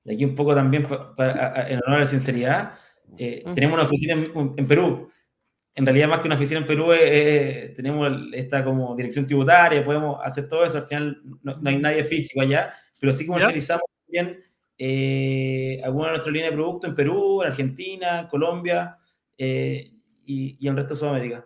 [0.06, 2.74] eh, de aquí un poco también para, en honor a la sinceridad,
[3.18, 5.10] eh, tenemos una oficina en, Perú.
[5.76, 6.92] En realidad, más que una oficina en Perú,
[7.76, 10.80] tenemos esta como dirección tributaria, podemos hacer todo eso.
[10.80, 14.44] Al final, no, hay nadie físico allá, pero sí comercializamos también
[15.84, 18.98] alguna de nuestras líneas de productos en Perú, en Argentina, Colombia
[19.38, 21.46] y, y, en el resto de Sudamérica.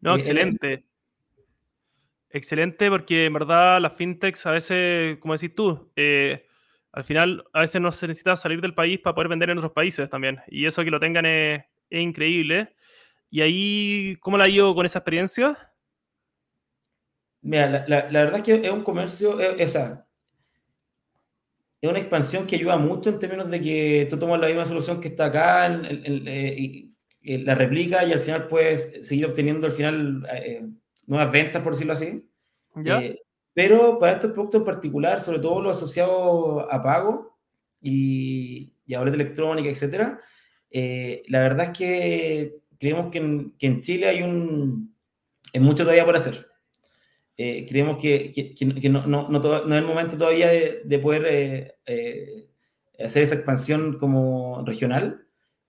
[0.00, 0.84] No, excelente.
[2.34, 6.48] Excelente, porque en verdad las fintechs a veces, como decís tú, eh,
[6.94, 9.72] al final a veces no se necesita salir del país para poder vender en otros
[9.72, 10.40] países también.
[10.46, 12.74] Y eso que lo tengan es, increíble.
[13.30, 15.72] ¿Y ahí cómo la ido con esa experiencia?
[17.42, 19.74] Mira, la, verdad es que es un comercio, es,
[21.84, 25.00] es una expansión que ayuda mucho en términos de que tú tomas la misma solución
[25.00, 26.90] que está acá, eh, y,
[27.26, 30.62] la replica y al final puedes seguir obteniendo al final eh,
[31.06, 32.28] nuevas ventas, por decirlo así.
[32.84, 33.18] Eh,
[33.54, 37.38] pero para estos productos en particular, sobre todo los asociados a pago
[37.80, 40.20] y, y a boleta electrónica, etcétera,
[40.70, 44.94] eh, la verdad es que creemos que en, que en, Chile hay un
[45.52, 46.48] hay mucho todavía por hacer.
[47.36, 50.98] Eh, creemos que, que, que no, no, no, no, es el momento todavía de, de
[50.98, 51.76] poder
[52.98, 55.23] hacer esa expansión como regional.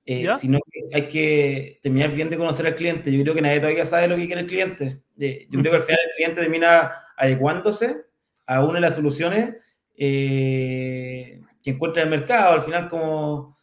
[0.08, 3.12] Eh, sino que hay que terminar bien de conocer al cliente.
[3.12, 5.02] Yo creo que nadie todavía sabe lo que quiere el cliente.
[5.18, 8.06] Eh, yo creo que al final el cliente termina adecuándose
[8.46, 9.56] a una de las soluciones
[9.98, 13.56] eh, que encuentra en el mercado, al final como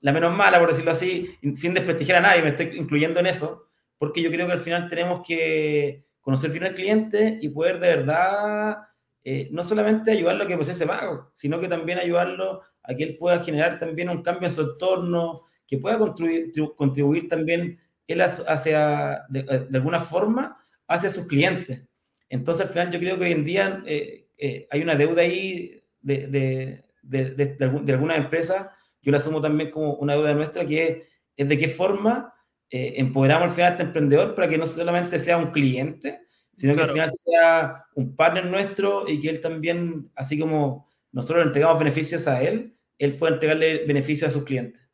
[0.00, 3.68] la menos mala, por decirlo así, sin desprestigiar a nadie, me estoy incluyendo en eso,
[3.96, 7.96] porque yo creo que al final tenemos que conocer bien al cliente y poder de
[7.96, 8.76] verdad
[9.24, 13.16] eh, no solamente ayudarlo a que procese pago, sino que también ayudarlo a que él
[13.16, 19.24] pueda generar también un cambio en su entorno, que pueda contribuir, contribuir también él hacia,
[19.28, 21.82] de, alguna forma, hacia sus clientes.
[22.28, 25.82] Entonces, al final, yo creo que hoy en día eh, eh, hay una deuda ahí
[26.00, 28.68] de, de, de, de, algunas empresas,
[29.02, 32.32] yo la asumo también como una deuda nuestra, que es, de qué forma
[32.68, 36.26] empoderamos al final a este emprendedor para que no solamente sea un cliente,
[36.56, 41.40] sino que al final sea un partner nuestro y que él también, así como nosotros
[41.40, 44.85] le entregamos beneficios a él, él puede entregarle beneficios a sus clientes.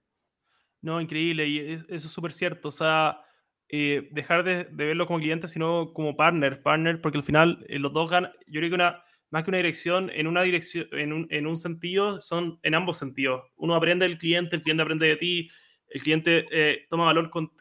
[0.83, 2.69] No, increíble, y eso es súper cierto.
[2.69, 3.21] O sea,
[3.69, 7.93] eh, dejar de, verlo como cliente, sino como partner, partner, porque al final eh, los
[7.93, 8.33] dos ganan.
[8.47, 11.57] Yo creo que una, más que una dirección, en una dirección, en un, en un,
[11.57, 13.45] sentido, son en ambos sentidos.
[13.57, 15.51] Uno aprende del cliente, el cliente aprende de ti,
[15.89, 17.53] el cliente eh, toma valor con,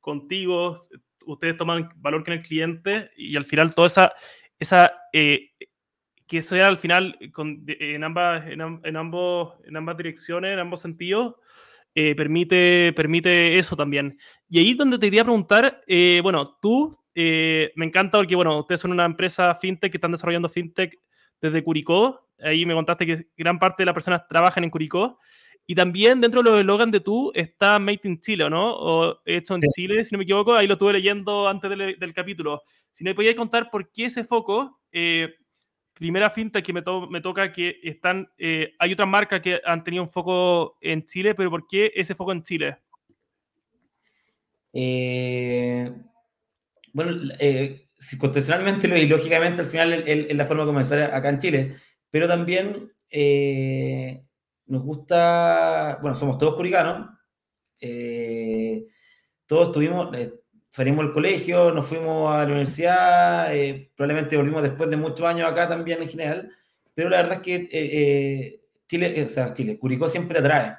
[0.00, 0.88] contigo,
[1.26, 4.12] ustedes toman valor con el cliente y al final toda esa,
[4.58, 5.50] esa eh,
[6.26, 11.34] que sea al final en, ambas, en, ambos, en ambas direcciones, en ambos sentidos,
[11.94, 14.18] eh, permite, permite eso también.
[14.48, 18.92] Y ahí donde te quería preguntar, eh, bueno, tú, me encanta porque, bueno, ustedes son
[18.92, 20.94] una empresa fintech que están desarrollando fintech
[21.40, 22.28] desde Curicó.
[22.42, 25.18] Ahí me contaste que gran parte de las personas trabajan en Curicó.
[25.66, 28.74] Y también dentro de los eslogan de tú está Made in Chile, ¿no?
[28.74, 32.62] O hecho en Chile, si no me equivoco, ahí lo estuve leyendo antes del, capítulo.
[32.90, 35.32] Si me podías contar por qué ese foco, eh,
[36.00, 36.80] primera finta que me,
[37.20, 41.50] toca que están, eh, hay otras marcas que han tenido un foco en Chile, pero
[41.50, 42.78] ¿por qué ese foco en Chile?
[44.72, 45.92] Eh,
[46.94, 51.76] bueno, eh, contextualmente y lógicamente al final es la forma de comenzar acá en Chile,
[52.10, 52.90] pero también
[54.68, 57.10] nos gusta, bueno, somos todos curicanos,
[57.78, 58.86] eh,
[59.44, 60.32] todos tuvimos, eh,
[60.70, 65.50] salimos del colegio, nos fuimos a la universidad, eh, probablemente volvimos después de muchos años
[65.50, 66.50] acá también en general,
[66.94, 70.76] pero la verdad es que Chile, o sea, Chile, Curicó siempre atrae.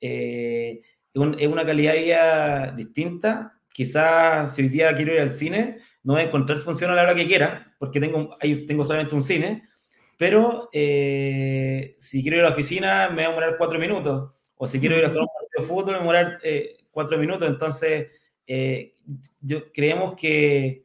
[0.00, 0.80] es,
[1.14, 3.52] una calidad de vida distinta.
[3.72, 7.02] Quizás si hoy día quiero ir al cine, no voy a encontrar función a la
[7.02, 9.68] hora que quiera, porque tengo, ahí tengo solamente un cine,
[10.16, 14.66] pero eh, si quiero ir a la oficina me va a demorar cuatro minutos, o
[14.66, 17.18] si quiero ir a jugar un partido de fútbol me va a demorar eh, cuatro
[17.18, 18.06] minutos, entonces
[18.46, 18.96] eh,
[19.40, 20.84] yo creemos que,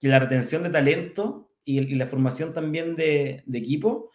[0.00, 4.10] la retención de talento y, la formación también de, equipo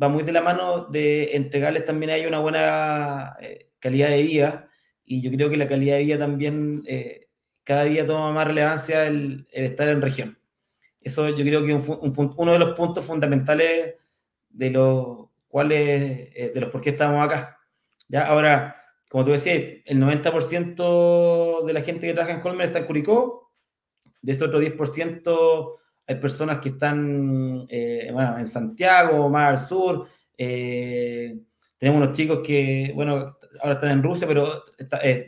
[0.00, 3.36] va muy de la mano de entregarles también a ellos una buena
[3.78, 4.68] calidad de vida,
[5.04, 6.84] y yo creo que la calidad de vida también
[7.64, 10.38] cada día toma más relevancia el estar en región.
[11.06, 13.94] Eso yo creo que es uno de los puntos fundamentales
[14.48, 17.60] de los cuales, eh, de los por qué estamos acá.
[18.08, 18.26] ¿ya?
[18.26, 18.76] Ahora,
[19.16, 23.50] como tú decías, el 90% de la gente que trabaja en Colmer está en Curicó,
[24.20, 25.72] de ese otro 10%
[26.06, 30.06] hay personas que están eh, en Santiago, más al sur.
[30.36, 31.34] Eh,
[31.78, 34.62] tenemos unos chicos que, bueno, ahora están en Rusia, pero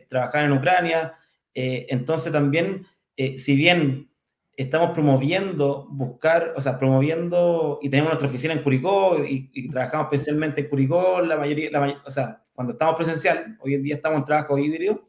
[0.06, 1.14] trabajan en Ucrania.
[1.54, 2.84] entonces también,
[3.16, 4.10] si bien
[4.54, 10.60] estamos promoviendo, buscar, o sea, promoviendo, y tenemos nuestra oficina en Curicó y, trabajamos especialmente
[10.60, 14.24] en Curicó, la mayoría, la o sea, cuando estamos presencial, hoy en día estamos en
[14.24, 15.08] trabajo híbrido,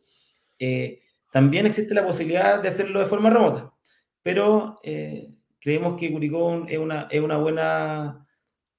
[0.59, 3.73] eh, también existe la posibilidad de hacerlo de forma remota,
[4.21, 8.27] pero eh, creemos que Curicó es una, es una buena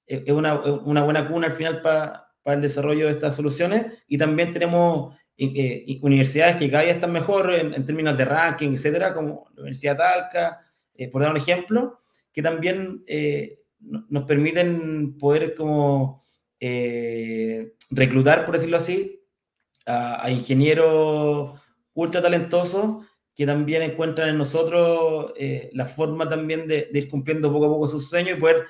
[0.06, 4.04] es una, una buena cuna al final para el desarrollo de estas soluciones.
[4.06, 9.14] Y también tenemos eh, universidades que cada día están mejor en, términos de ranking, etcétera,
[9.14, 10.60] como la Universidad Talca,
[10.94, 12.02] eh, por dar un ejemplo,
[12.32, 16.19] que también eh, nos permiten poder como
[17.90, 19.22] reclutar, por decirlo así,
[19.86, 21.58] a, ingenieros
[21.94, 25.32] ultra talentosos que también encuentran en nosotros
[25.72, 28.66] la forma también de, ir cumpliendo poco a poco sus sueños y poder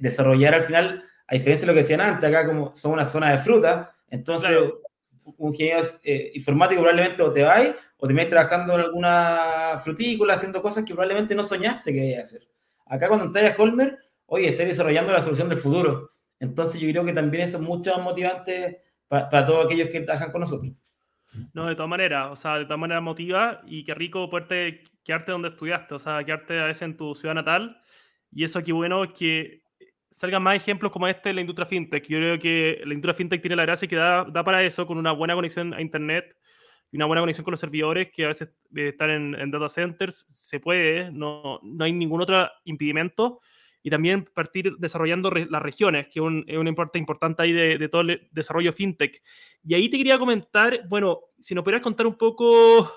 [0.00, 3.32] desarrollar al final, a diferencia de lo que decían antes, acá como son una zona
[3.32, 4.50] de fruta, entonces
[5.24, 10.60] un ingeniero eh, informático probablemente o te vais o te trabajando en alguna frutícola, haciendo
[10.60, 12.42] cosas que probablemente no soñaste que a hacer.
[12.86, 16.12] Acá cuando entras a Colmer, oye, estás desarrollando la solución del futuro.
[16.44, 20.32] Entonces yo creo que también eso es mucho más motivante para, todos aquellos que trabajan
[20.32, 20.72] con nosotros.
[21.52, 25.32] No, de todas maneras, o sea, de todas maneras motiva y qué rico poderte quedarte
[25.32, 27.80] donde estudiaste, o sea, quedarte a veces en tu ciudad natal.
[28.30, 29.62] Y eso qué bueno es que
[30.10, 32.06] salgan más ejemplos como este en la industria fintech.
[32.06, 34.96] Yo creo que la industria fintech tiene la gracia que da, da para eso, con
[34.98, 36.36] una buena conexión a Internet
[36.92, 40.26] y una buena conexión con los servidores, que a veces eh, están en, data centers,
[40.28, 43.40] se puede, no, no hay ningún otro impedimento.
[43.86, 47.88] Y también partir desarrollando las regiones, que es un, es una parte importante ahí de,
[47.90, 49.22] todo el desarrollo fintech.
[49.62, 52.90] Y ahí te quería comentar, bueno, si nos pudieras contar un poco,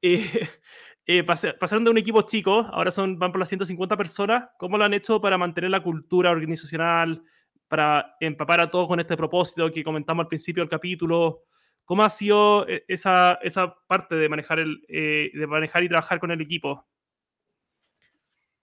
[0.00, 0.22] eh,
[1.06, 4.84] eh, pasaron de un equipo chico, ahora son, van por las 150 personas, ¿cómo lo
[4.84, 7.24] han hecho para mantener la cultura organizacional,
[7.66, 11.42] para empapar a todos con este propósito que comentamos al principio del capítulo?
[11.84, 16.30] ¿Cómo ha sido eh, esa, esa parte de manejar, el, de manejar y trabajar con
[16.30, 16.86] el equipo?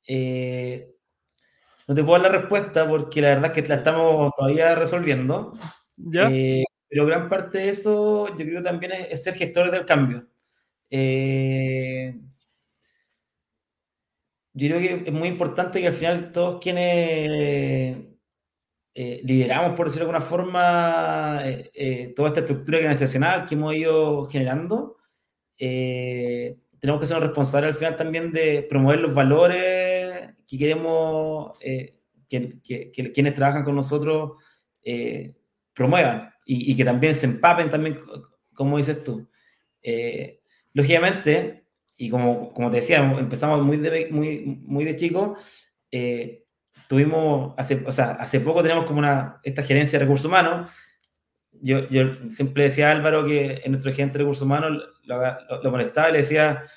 [0.08, 0.94] Eh,
[1.88, 5.54] no te puedo dar la respuesta porque la verdad es que la estamos todavía resolviendo.
[5.98, 6.30] ¿Ya?
[6.90, 10.28] pero gran parte de eso yo creo también es, ser gestores del cambio.
[14.54, 18.14] yo creo que es muy importante que al final todos quienes
[18.96, 23.74] eh, lideramos, por decirlo de alguna forma, eh, eh, toda esta estructura organizacional que hemos
[23.76, 24.98] ido generando.
[25.58, 29.93] tenemos que ser responsables al final también de promover los valores
[30.48, 34.42] que queremos que, que, quienes trabajan con nosotros
[35.74, 38.00] promuevan y, y, que también se empapen también,
[38.54, 39.28] como dices tú.
[40.74, 41.66] lógicamente,
[41.98, 45.38] y como, como te decía, empezamos muy de, muy, muy de chico,
[46.88, 50.70] tuvimos, hace, o sea, hace poco tenemos como una, esta gerencia de recursos humanos.
[51.52, 55.72] Yo, yo siempre decía a Álvaro que en nuestro gerente de recursos humanos lo, lo,
[55.72, 56.68] molestaba y le decía, eh,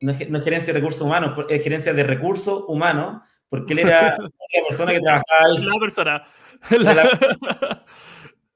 [0.00, 3.80] no, es, no, es, gerencia de recursos humanos, es gerencia de recursos humanos, porque él
[3.80, 5.64] era la persona que trabajaba ahí.
[5.64, 6.26] La persona.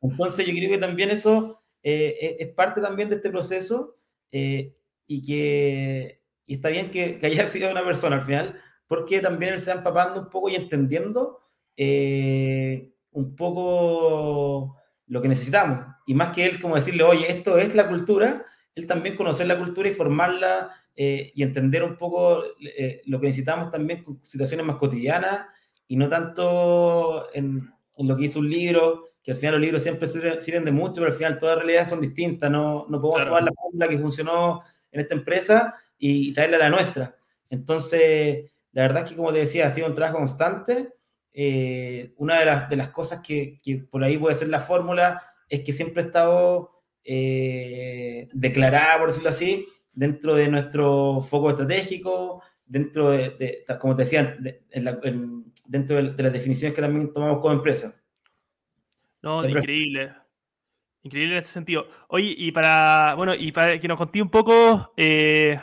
[0.03, 3.97] Entonces yo creo que también eso eh, es parte también de este proceso
[4.33, 4.75] eh,
[5.07, 6.21] y que
[6.51, 9.71] y está bien que, que, haya sido una persona al final, porque también él se
[9.71, 11.39] va empapando un poco y entendiendo
[11.77, 14.77] eh, un poco
[15.07, 15.87] lo que necesitamos.
[16.07, 19.59] Y más que él como decirle, oye, esto es la cultura, él también conocer la
[19.59, 24.67] cultura y formarla eh, y entender un poco eh, lo que necesitamos también con situaciones
[24.67, 25.47] más cotidianas
[25.89, 30.07] y no tanto en, lo que hizo un libro, que al final los libros siempre
[30.07, 33.43] sirven de mucho, pero al final todas las realidades son distintas, no, no podemos tomar
[33.43, 34.63] la fórmula que funcionó
[34.93, 37.17] en esta empresa y traerla a la nuestra.
[37.51, 40.95] Entonces, la verdad es que, como te decía, ha sido un trabajo constante.
[41.33, 45.23] Eh, una de las, de las cosas que, que, por ahí puede ser la fórmula
[45.49, 52.43] es que siempre ha estado eh, declarada, por decirlo así, dentro de nuestro foco estratégico,
[52.65, 54.37] dentro de, como te decía,
[55.67, 57.95] dentro de, las definiciones que también tomamos como empresa.
[59.23, 60.13] No, increíble.
[61.03, 61.89] Increíble en ese sentido.
[62.09, 65.59] Oye, y para, bueno, y para que nos conté un poco, eh,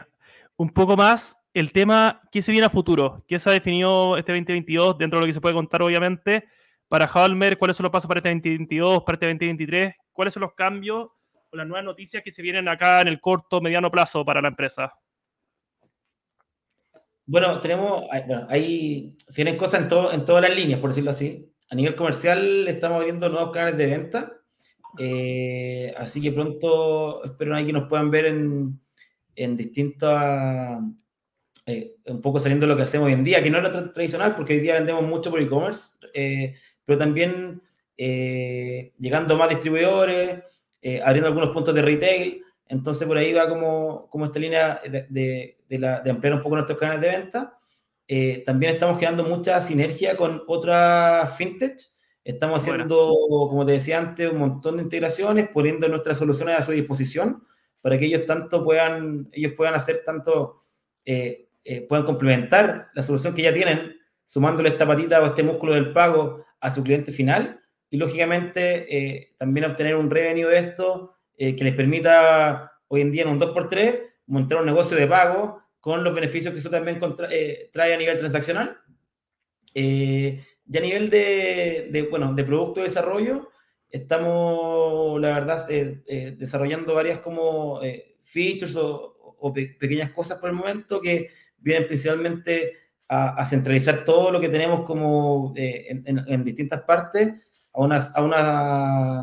[0.57, 3.23] un poco más, el tema, ¿qué se viene a futuro?
[3.28, 6.45] ¿Qué se ha definido este 2022 dentro de lo que se puede contar, obviamente?
[6.88, 9.95] Para Halmer, ¿cuáles son los pasos para este 2022, para este 2023?
[10.11, 11.09] ¿Cuáles son los cambios
[11.51, 14.93] las nuevas noticias que se vienen acá en el corto, mediano plazo para la empresa?
[17.25, 21.09] Bueno, tenemos, bueno, hay, se vienen cosas en, todo, en todas las líneas, por decirlo
[21.09, 21.51] así.
[21.69, 24.33] A nivel comercial estamos abriendo nuevos canales de venta,
[24.97, 28.79] eh, así que pronto espero que nos puedan ver en,
[29.35, 30.79] en distintas
[31.69, 33.91] eh, un poco saliendo de lo que hacemos hoy en día, que no es lo
[33.91, 37.61] tradicional, porque hoy día vendemos mucho por e-commerce, eh, pero también
[37.97, 40.43] eh, llegando más distribuidores,
[41.03, 42.43] abriendo algunos puntos de retail.
[42.67, 46.55] Entonces, por ahí va como, como esta línea de, de, la, de, ampliar un poco
[46.55, 47.57] nuestros canales de venta.
[48.45, 51.80] también estamos creando mucha sinergia con otras fintech.
[52.23, 53.15] Estamos haciendo,
[53.49, 57.43] como te decía antes, un montón de integraciones, poniendo nuestras soluciones a su disposición
[57.82, 60.65] para que ellos tanto puedan, ellos puedan hacer tanto
[61.69, 65.91] eh, puedan complementar la solución que ya tienen, sumándole esta patita o este músculo del
[65.91, 67.59] pago a su cliente final
[67.89, 73.11] y lógicamente eh, también obtener un revenue de esto eh, que les permita hoy en
[73.11, 76.99] día en un 2x3 montar un negocio de pago con los beneficios que eso también
[76.99, 78.77] trae a nivel transaccional.
[79.73, 80.39] y
[80.75, 83.49] a nivel de, de, bueno, de producto de desarrollo,
[83.89, 87.79] estamos, la verdad, desarrollando varias como
[88.21, 92.73] features o, o pequeñas cosas por el momento que vienen principalmente
[93.09, 97.46] a, centralizar todo lo que tenemos como eh, en, distintas partes
[97.78, 99.19] a una, a, una,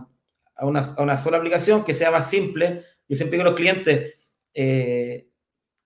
[0.55, 2.85] a, una, a una sola aplicación que sea más simple.
[3.09, 4.15] Yo siempre digo a los clientes,
[4.55, 5.29] eh,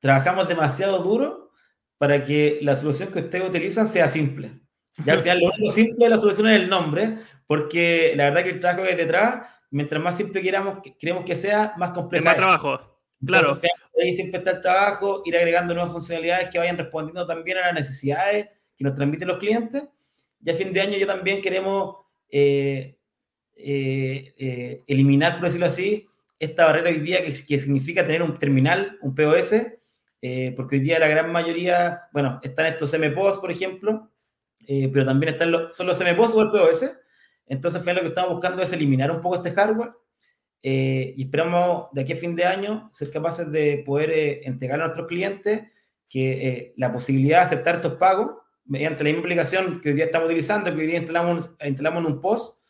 [0.00, 1.50] trabajamos demasiado duro
[1.96, 4.60] para que la solución que ustedes utilizan sea simple.
[5.04, 8.44] Y al final lo único simple de la solución es el nombre, porque la verdad
[8.44, 12.26] que el trabajo que hay detrás, mientras más simple queramos, queremos que sea, más complejo.
[12.26, 12.80] más trabajo.
[13.24, 13.58] Claro.
[14.00, 17.74] ahí siempre está el trabajo, ir agregando nuevas funcionalidades que vayan respondiendo también a las
[17.74, 19.84] necesidades que nos transmiten los clientes.
[20.44, 22.98] Y a fin de año yo también queremos eh,
[23.56, 26.06] eh, eh, eliminar, por decirlo así,
[26.38, 29.54] esta barrera hoy día que, significa tener un terminal, un POS,
[30.56, 34.10] porque hoy día la gran mayoría, bueno, están estos MPOS, por ejemplo,
[34.66, 36.90] pero también están los, son MPOS o el POS.
[37.46, 39.90] Entonces, lo que estamos buscando es eliminar un poco este hardware
[40.62, 45.08] y esperamos de aquí a fin de año ser capaces de poder entregar a nuestros
[45.08, 45.62] clientes
[46.08, 48.36] que la posibilidad de aceptar estos pagos
[48.68, 52.12] mediante la misma aplicación que hoy día estamos utilizando, que hoy día instalamos, instalamos en
[52.12, 52.62] un post,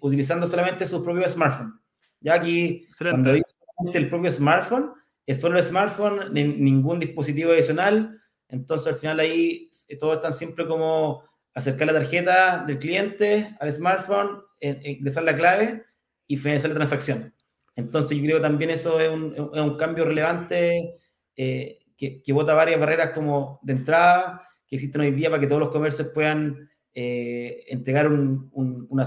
[0.00, 1.78] utilizando solamente su propio smartphone.
[2.20, 3.46] Ya aquí, cuando digo
[3.92, 4.92] el propio smartphone,
[5.26, 8.20] es solo el smartphone, ningún dispositivo adicional.
[8.48, 11.22] Entonces, al final ahí todo es tan simple como
[11.54, 15.84] acercar la tarjeta del cliente al smartphone, ingresar la clave
[16.26, 17.34] y finalizar la transacción.
[17.76, 20.98] Entonces, yo creo que también eso es un, es un cambio relevante
[21.36, 25.46] eh, que, que bota varias barreras como de entrada que existen hoy día para que
[25.46, 29.04] todos los comercios puedan eh, entregar un, una,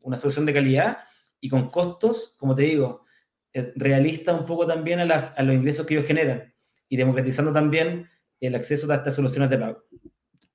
[0.00, 0.98] una, solución de calidad
[1.40, 3.04] y con costos, como te digo,
[3.52, 6.52] eh, realistas un poco también a, a los ingresos que ellos generan
[6.88, 8.08] y democratizando también
[8.40, 9.84] el acceso a estas soluciones de pago.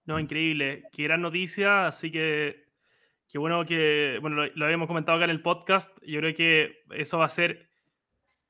[0.05, 0.83] No, increíble.
[0.91, 1.87] Qué gran noticia.
[1.87, 2.65] Así que,
[3.29, 5.95] qué bueno que, bueno, lo, habíamos comentado acá en el podcast.
[6.05, 7.69] Yo creo que eso va a ser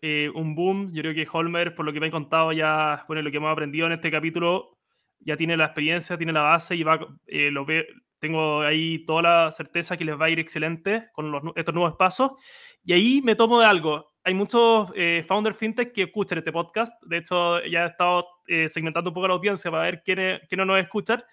[0.01, 0.91] eh, un boom.
[0.93, 3.51] Yo creo que Holmer, por lo que me han contado ya, bueno, lo que hemos
[3.51, 4.72] aprendido en este capítulo,
[5.25, 7.87] ya tiene la experiencia, tiene la base y va, eh, lo ve,
[8.19, 11.95] tengo ahí toda la certeza que les va a ir excelente con los, estos nuevos
[11.95, 12.31] pasos.
[12.85, 16.93] Y ahí me tomo de algo hay muchos eh, founder fintech que escuchan este podcast.
[17.03, 20.65] De hecho, ya he estado eh, segmentando un poco la audiencia para ver quiénes, no
[20.65, 21.23] nos escuchan.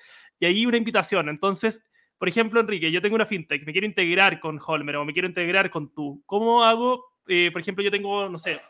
[0.40, 1.28] Y ahí una invitación.
[1.28, 1.88] Entonces,
[2.18, 5.28] por ejemplo, Enrique, yo tengo una fintech, me quiero integrar con Holmer o me quiero
[5.28, 6.22] integrar con tú.
[6.26, 7.14] ¿Cómo hago?
[7.28, 8.60] Eh, por ejemplo, yo tengo, no sé,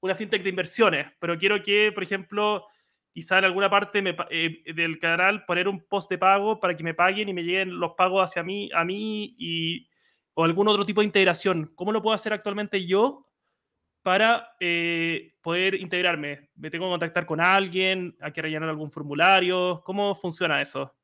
[0.00, 2.66] una fintech de inversiones, pero quiero que, por ejemplo,
[3.12, 7.28] quizá en alguna parte del canal poner un post de pago para que me paguen
[7.28, 9.88] y me lleguen los pagos hacia mí, a mí y,
[10.34, 11.72] o algún otro tipo de integración.
[11.74, 13.28] ¿Cómo lo puedo hacer actualmente yo
[14.02, 16.50] para eh, poder integrarme?
[16.56, 18.16] ¿Me tengo que contactar con alguien?
[18.20, 19.82] ¿Hay que rellenar algún formulario?
[19.84, 20.94] ¿Cómo funciona eso?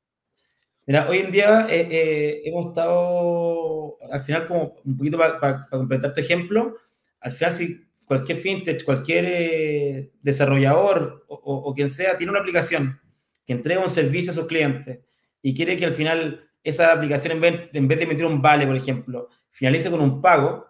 [0.87, 6.15] Mira, hoy en día eh, eh, hemos estado, al final, como un poquito para completar
[6.15, 6.75] tu ejemplo,
[7.21, 13.01] al final si cualquier fintech, cualquier desarrollador o, o, quien sea tiene una aplicación
[13.47, 15.01] que entrega un servicio a sus clientes
[15.43, 18.67] y quiere que al final esa aplicación, en vez, en vez de emitir un vale,
[18.67, 20.67] por ejemplo, finalice con un pago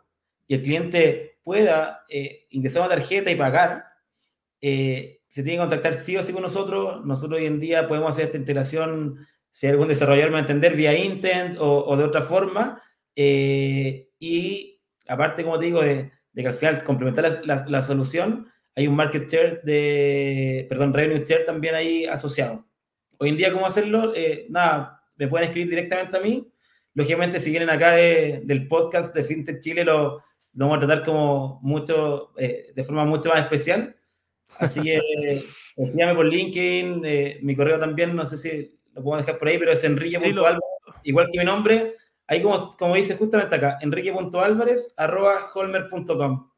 [0.46, 3.84] y el cliente pueda eh, ingresar una tarjeta y pagar,
[4.60, 7.04] eh, se tiene que contactar sí o sí con nosotros.
[7.04, 10.96] Nosotros hoy en día podemos hacer esta integración, si hay algún desarrollador me entender, vía
[10.96, 12.82] Intent o, de otra forma.
[13.16, 16.12] Eh, y aparte, como te digo, de,
[16.42, 21.44] que al final complementar la, la, solución, hay un market share de, perdón, revenue share
[21.44, 22.66] también ahí asociado.
[23.18, 24.12] Hoy en día, ¿cómo hacerlo?
[24.48, 26.48] nada, me pueden escribir directamente a mí.
[26.94, 30.22] Lógicamente, si vienen acá del podcast de FinTech Chile, lo,
[30.54, 33.94] lo vamos a tratar como mucho, eh, de forma mucho más especial.
[34.58, 34.98] Así que
[35.76, 39.58] escríbame por LinkedIn, eh, mi correo también, no sé si lo puedo dejar por ahí,
[39.58, 40.58] pero es enrique.álvarez,
[41.04, 41.94] igual que mi nombre,
[42.28, 46.50] ahí como, como dice justamente acá, enrique.álvarez, arroba holmer.com.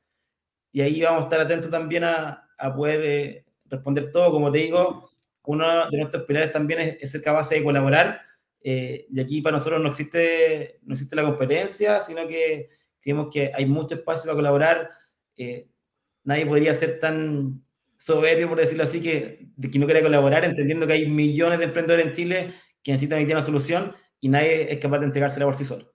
[0.73, 4.31] Y ahí vamos a estar atentos también a, a poder eh, responder todo.
[4.31, 5.11] Como te digo,
[5.45, 8.21] uno de nuestros pilares también es, es ser capaz de colaborar.
[8.63, 12.69] y aquí para nosotros no existe, no existe la competencia, sino que
[13.01, 14.91] creemos que hay mucho espacio para colaborar.
[15.37, 15.69] Eh,
[16.25, 17.65] nadie podría ser tan
[17.97, 22.07] soberbio, por decirlo así, que, que no quiera colaborar, entendiendo que hay millones de emprendedores
[22.07, 22.53] en Chile
[22.83, 25.93] que necesitan una solución y nadie es capaz de entregársela por sí solo.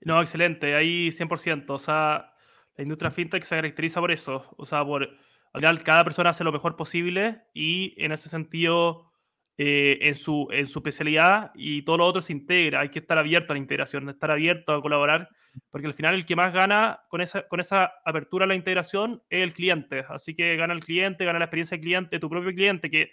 [0.00, 1.64] No, excelente, ahí 100%.
[1.68, 2.32] O sea,
[2.76, 4.54] la industria fintech se caracteriza por eso.
[4.56, 9.10] O sea, por, al final, cada persona hace lo mejor posible y en ese sentido
[9.56, 12.80] eh, en, su, en su especialidad y todo lo otro se integra.
[12.80, 15.28] Hay que estar abierto a la integración, estar abierto a colaborar,
[15.70, 19.22] porque al final el que más gana con esa, con esa apertura a la integración
[19.28, 20.04] es el cliente.
[20.08, 23.10] Así que gana el cliente, gana la experiencia del cliente, tu propio cliente que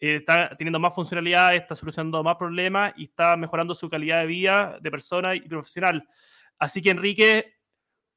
[0.00, 4.26] eh, está teniendo más funcionalidades, está solucionando más problemas y está mejorando su calidad de
[4.26, 6.08] vida de persona y profesional.
[6.58, 7.54] Así que Enrique,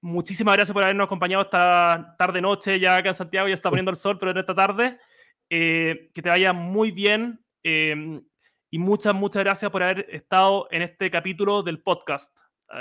[0.01, 3.91] muchísimas gracias por habernos acompañado esta tarde noche ya acá en Santiago, ya está poniendo
[3.91, 4.97] el sol, pero en esta tarde.
[5.49, 8.23] Eh, que te vaya muy bien Em,
[8.71, 12.37] y muchas, muchas gracias por haber estado en este capítulo del podcast.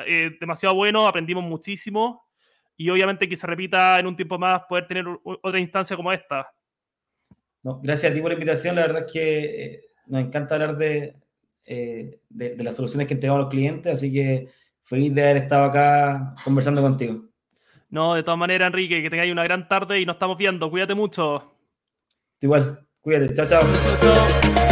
[0.06, 2.28] Eh, demasiado bueno, aprendimos muchísimo
[2.76, 6.48] y obviamente que se repita en un tiempo más poder tener otra instancia como esta.
[7.66, 10.76] No, gracias a ti por la invitación, la verdad es que eh, nos encanta hablar
[10.76, 11.16] de,
[11.64, 14.46] eh, de, de, las soluciones que entregamos a los clientes, así que
[14.84, 17.24] feliz de haber estado acá conversando contigo.
[17.90, 20.70] No, de todas maneras, Enrique, que tengáis una gran tarde y nos estamos viendo.
[20.70, 21.42] Cuídate mucho.
[22.40, 22.86] Igual.
[23.00, 23.62] Cuídate, chao, chao.
[23.62, 24.65] chao, chao.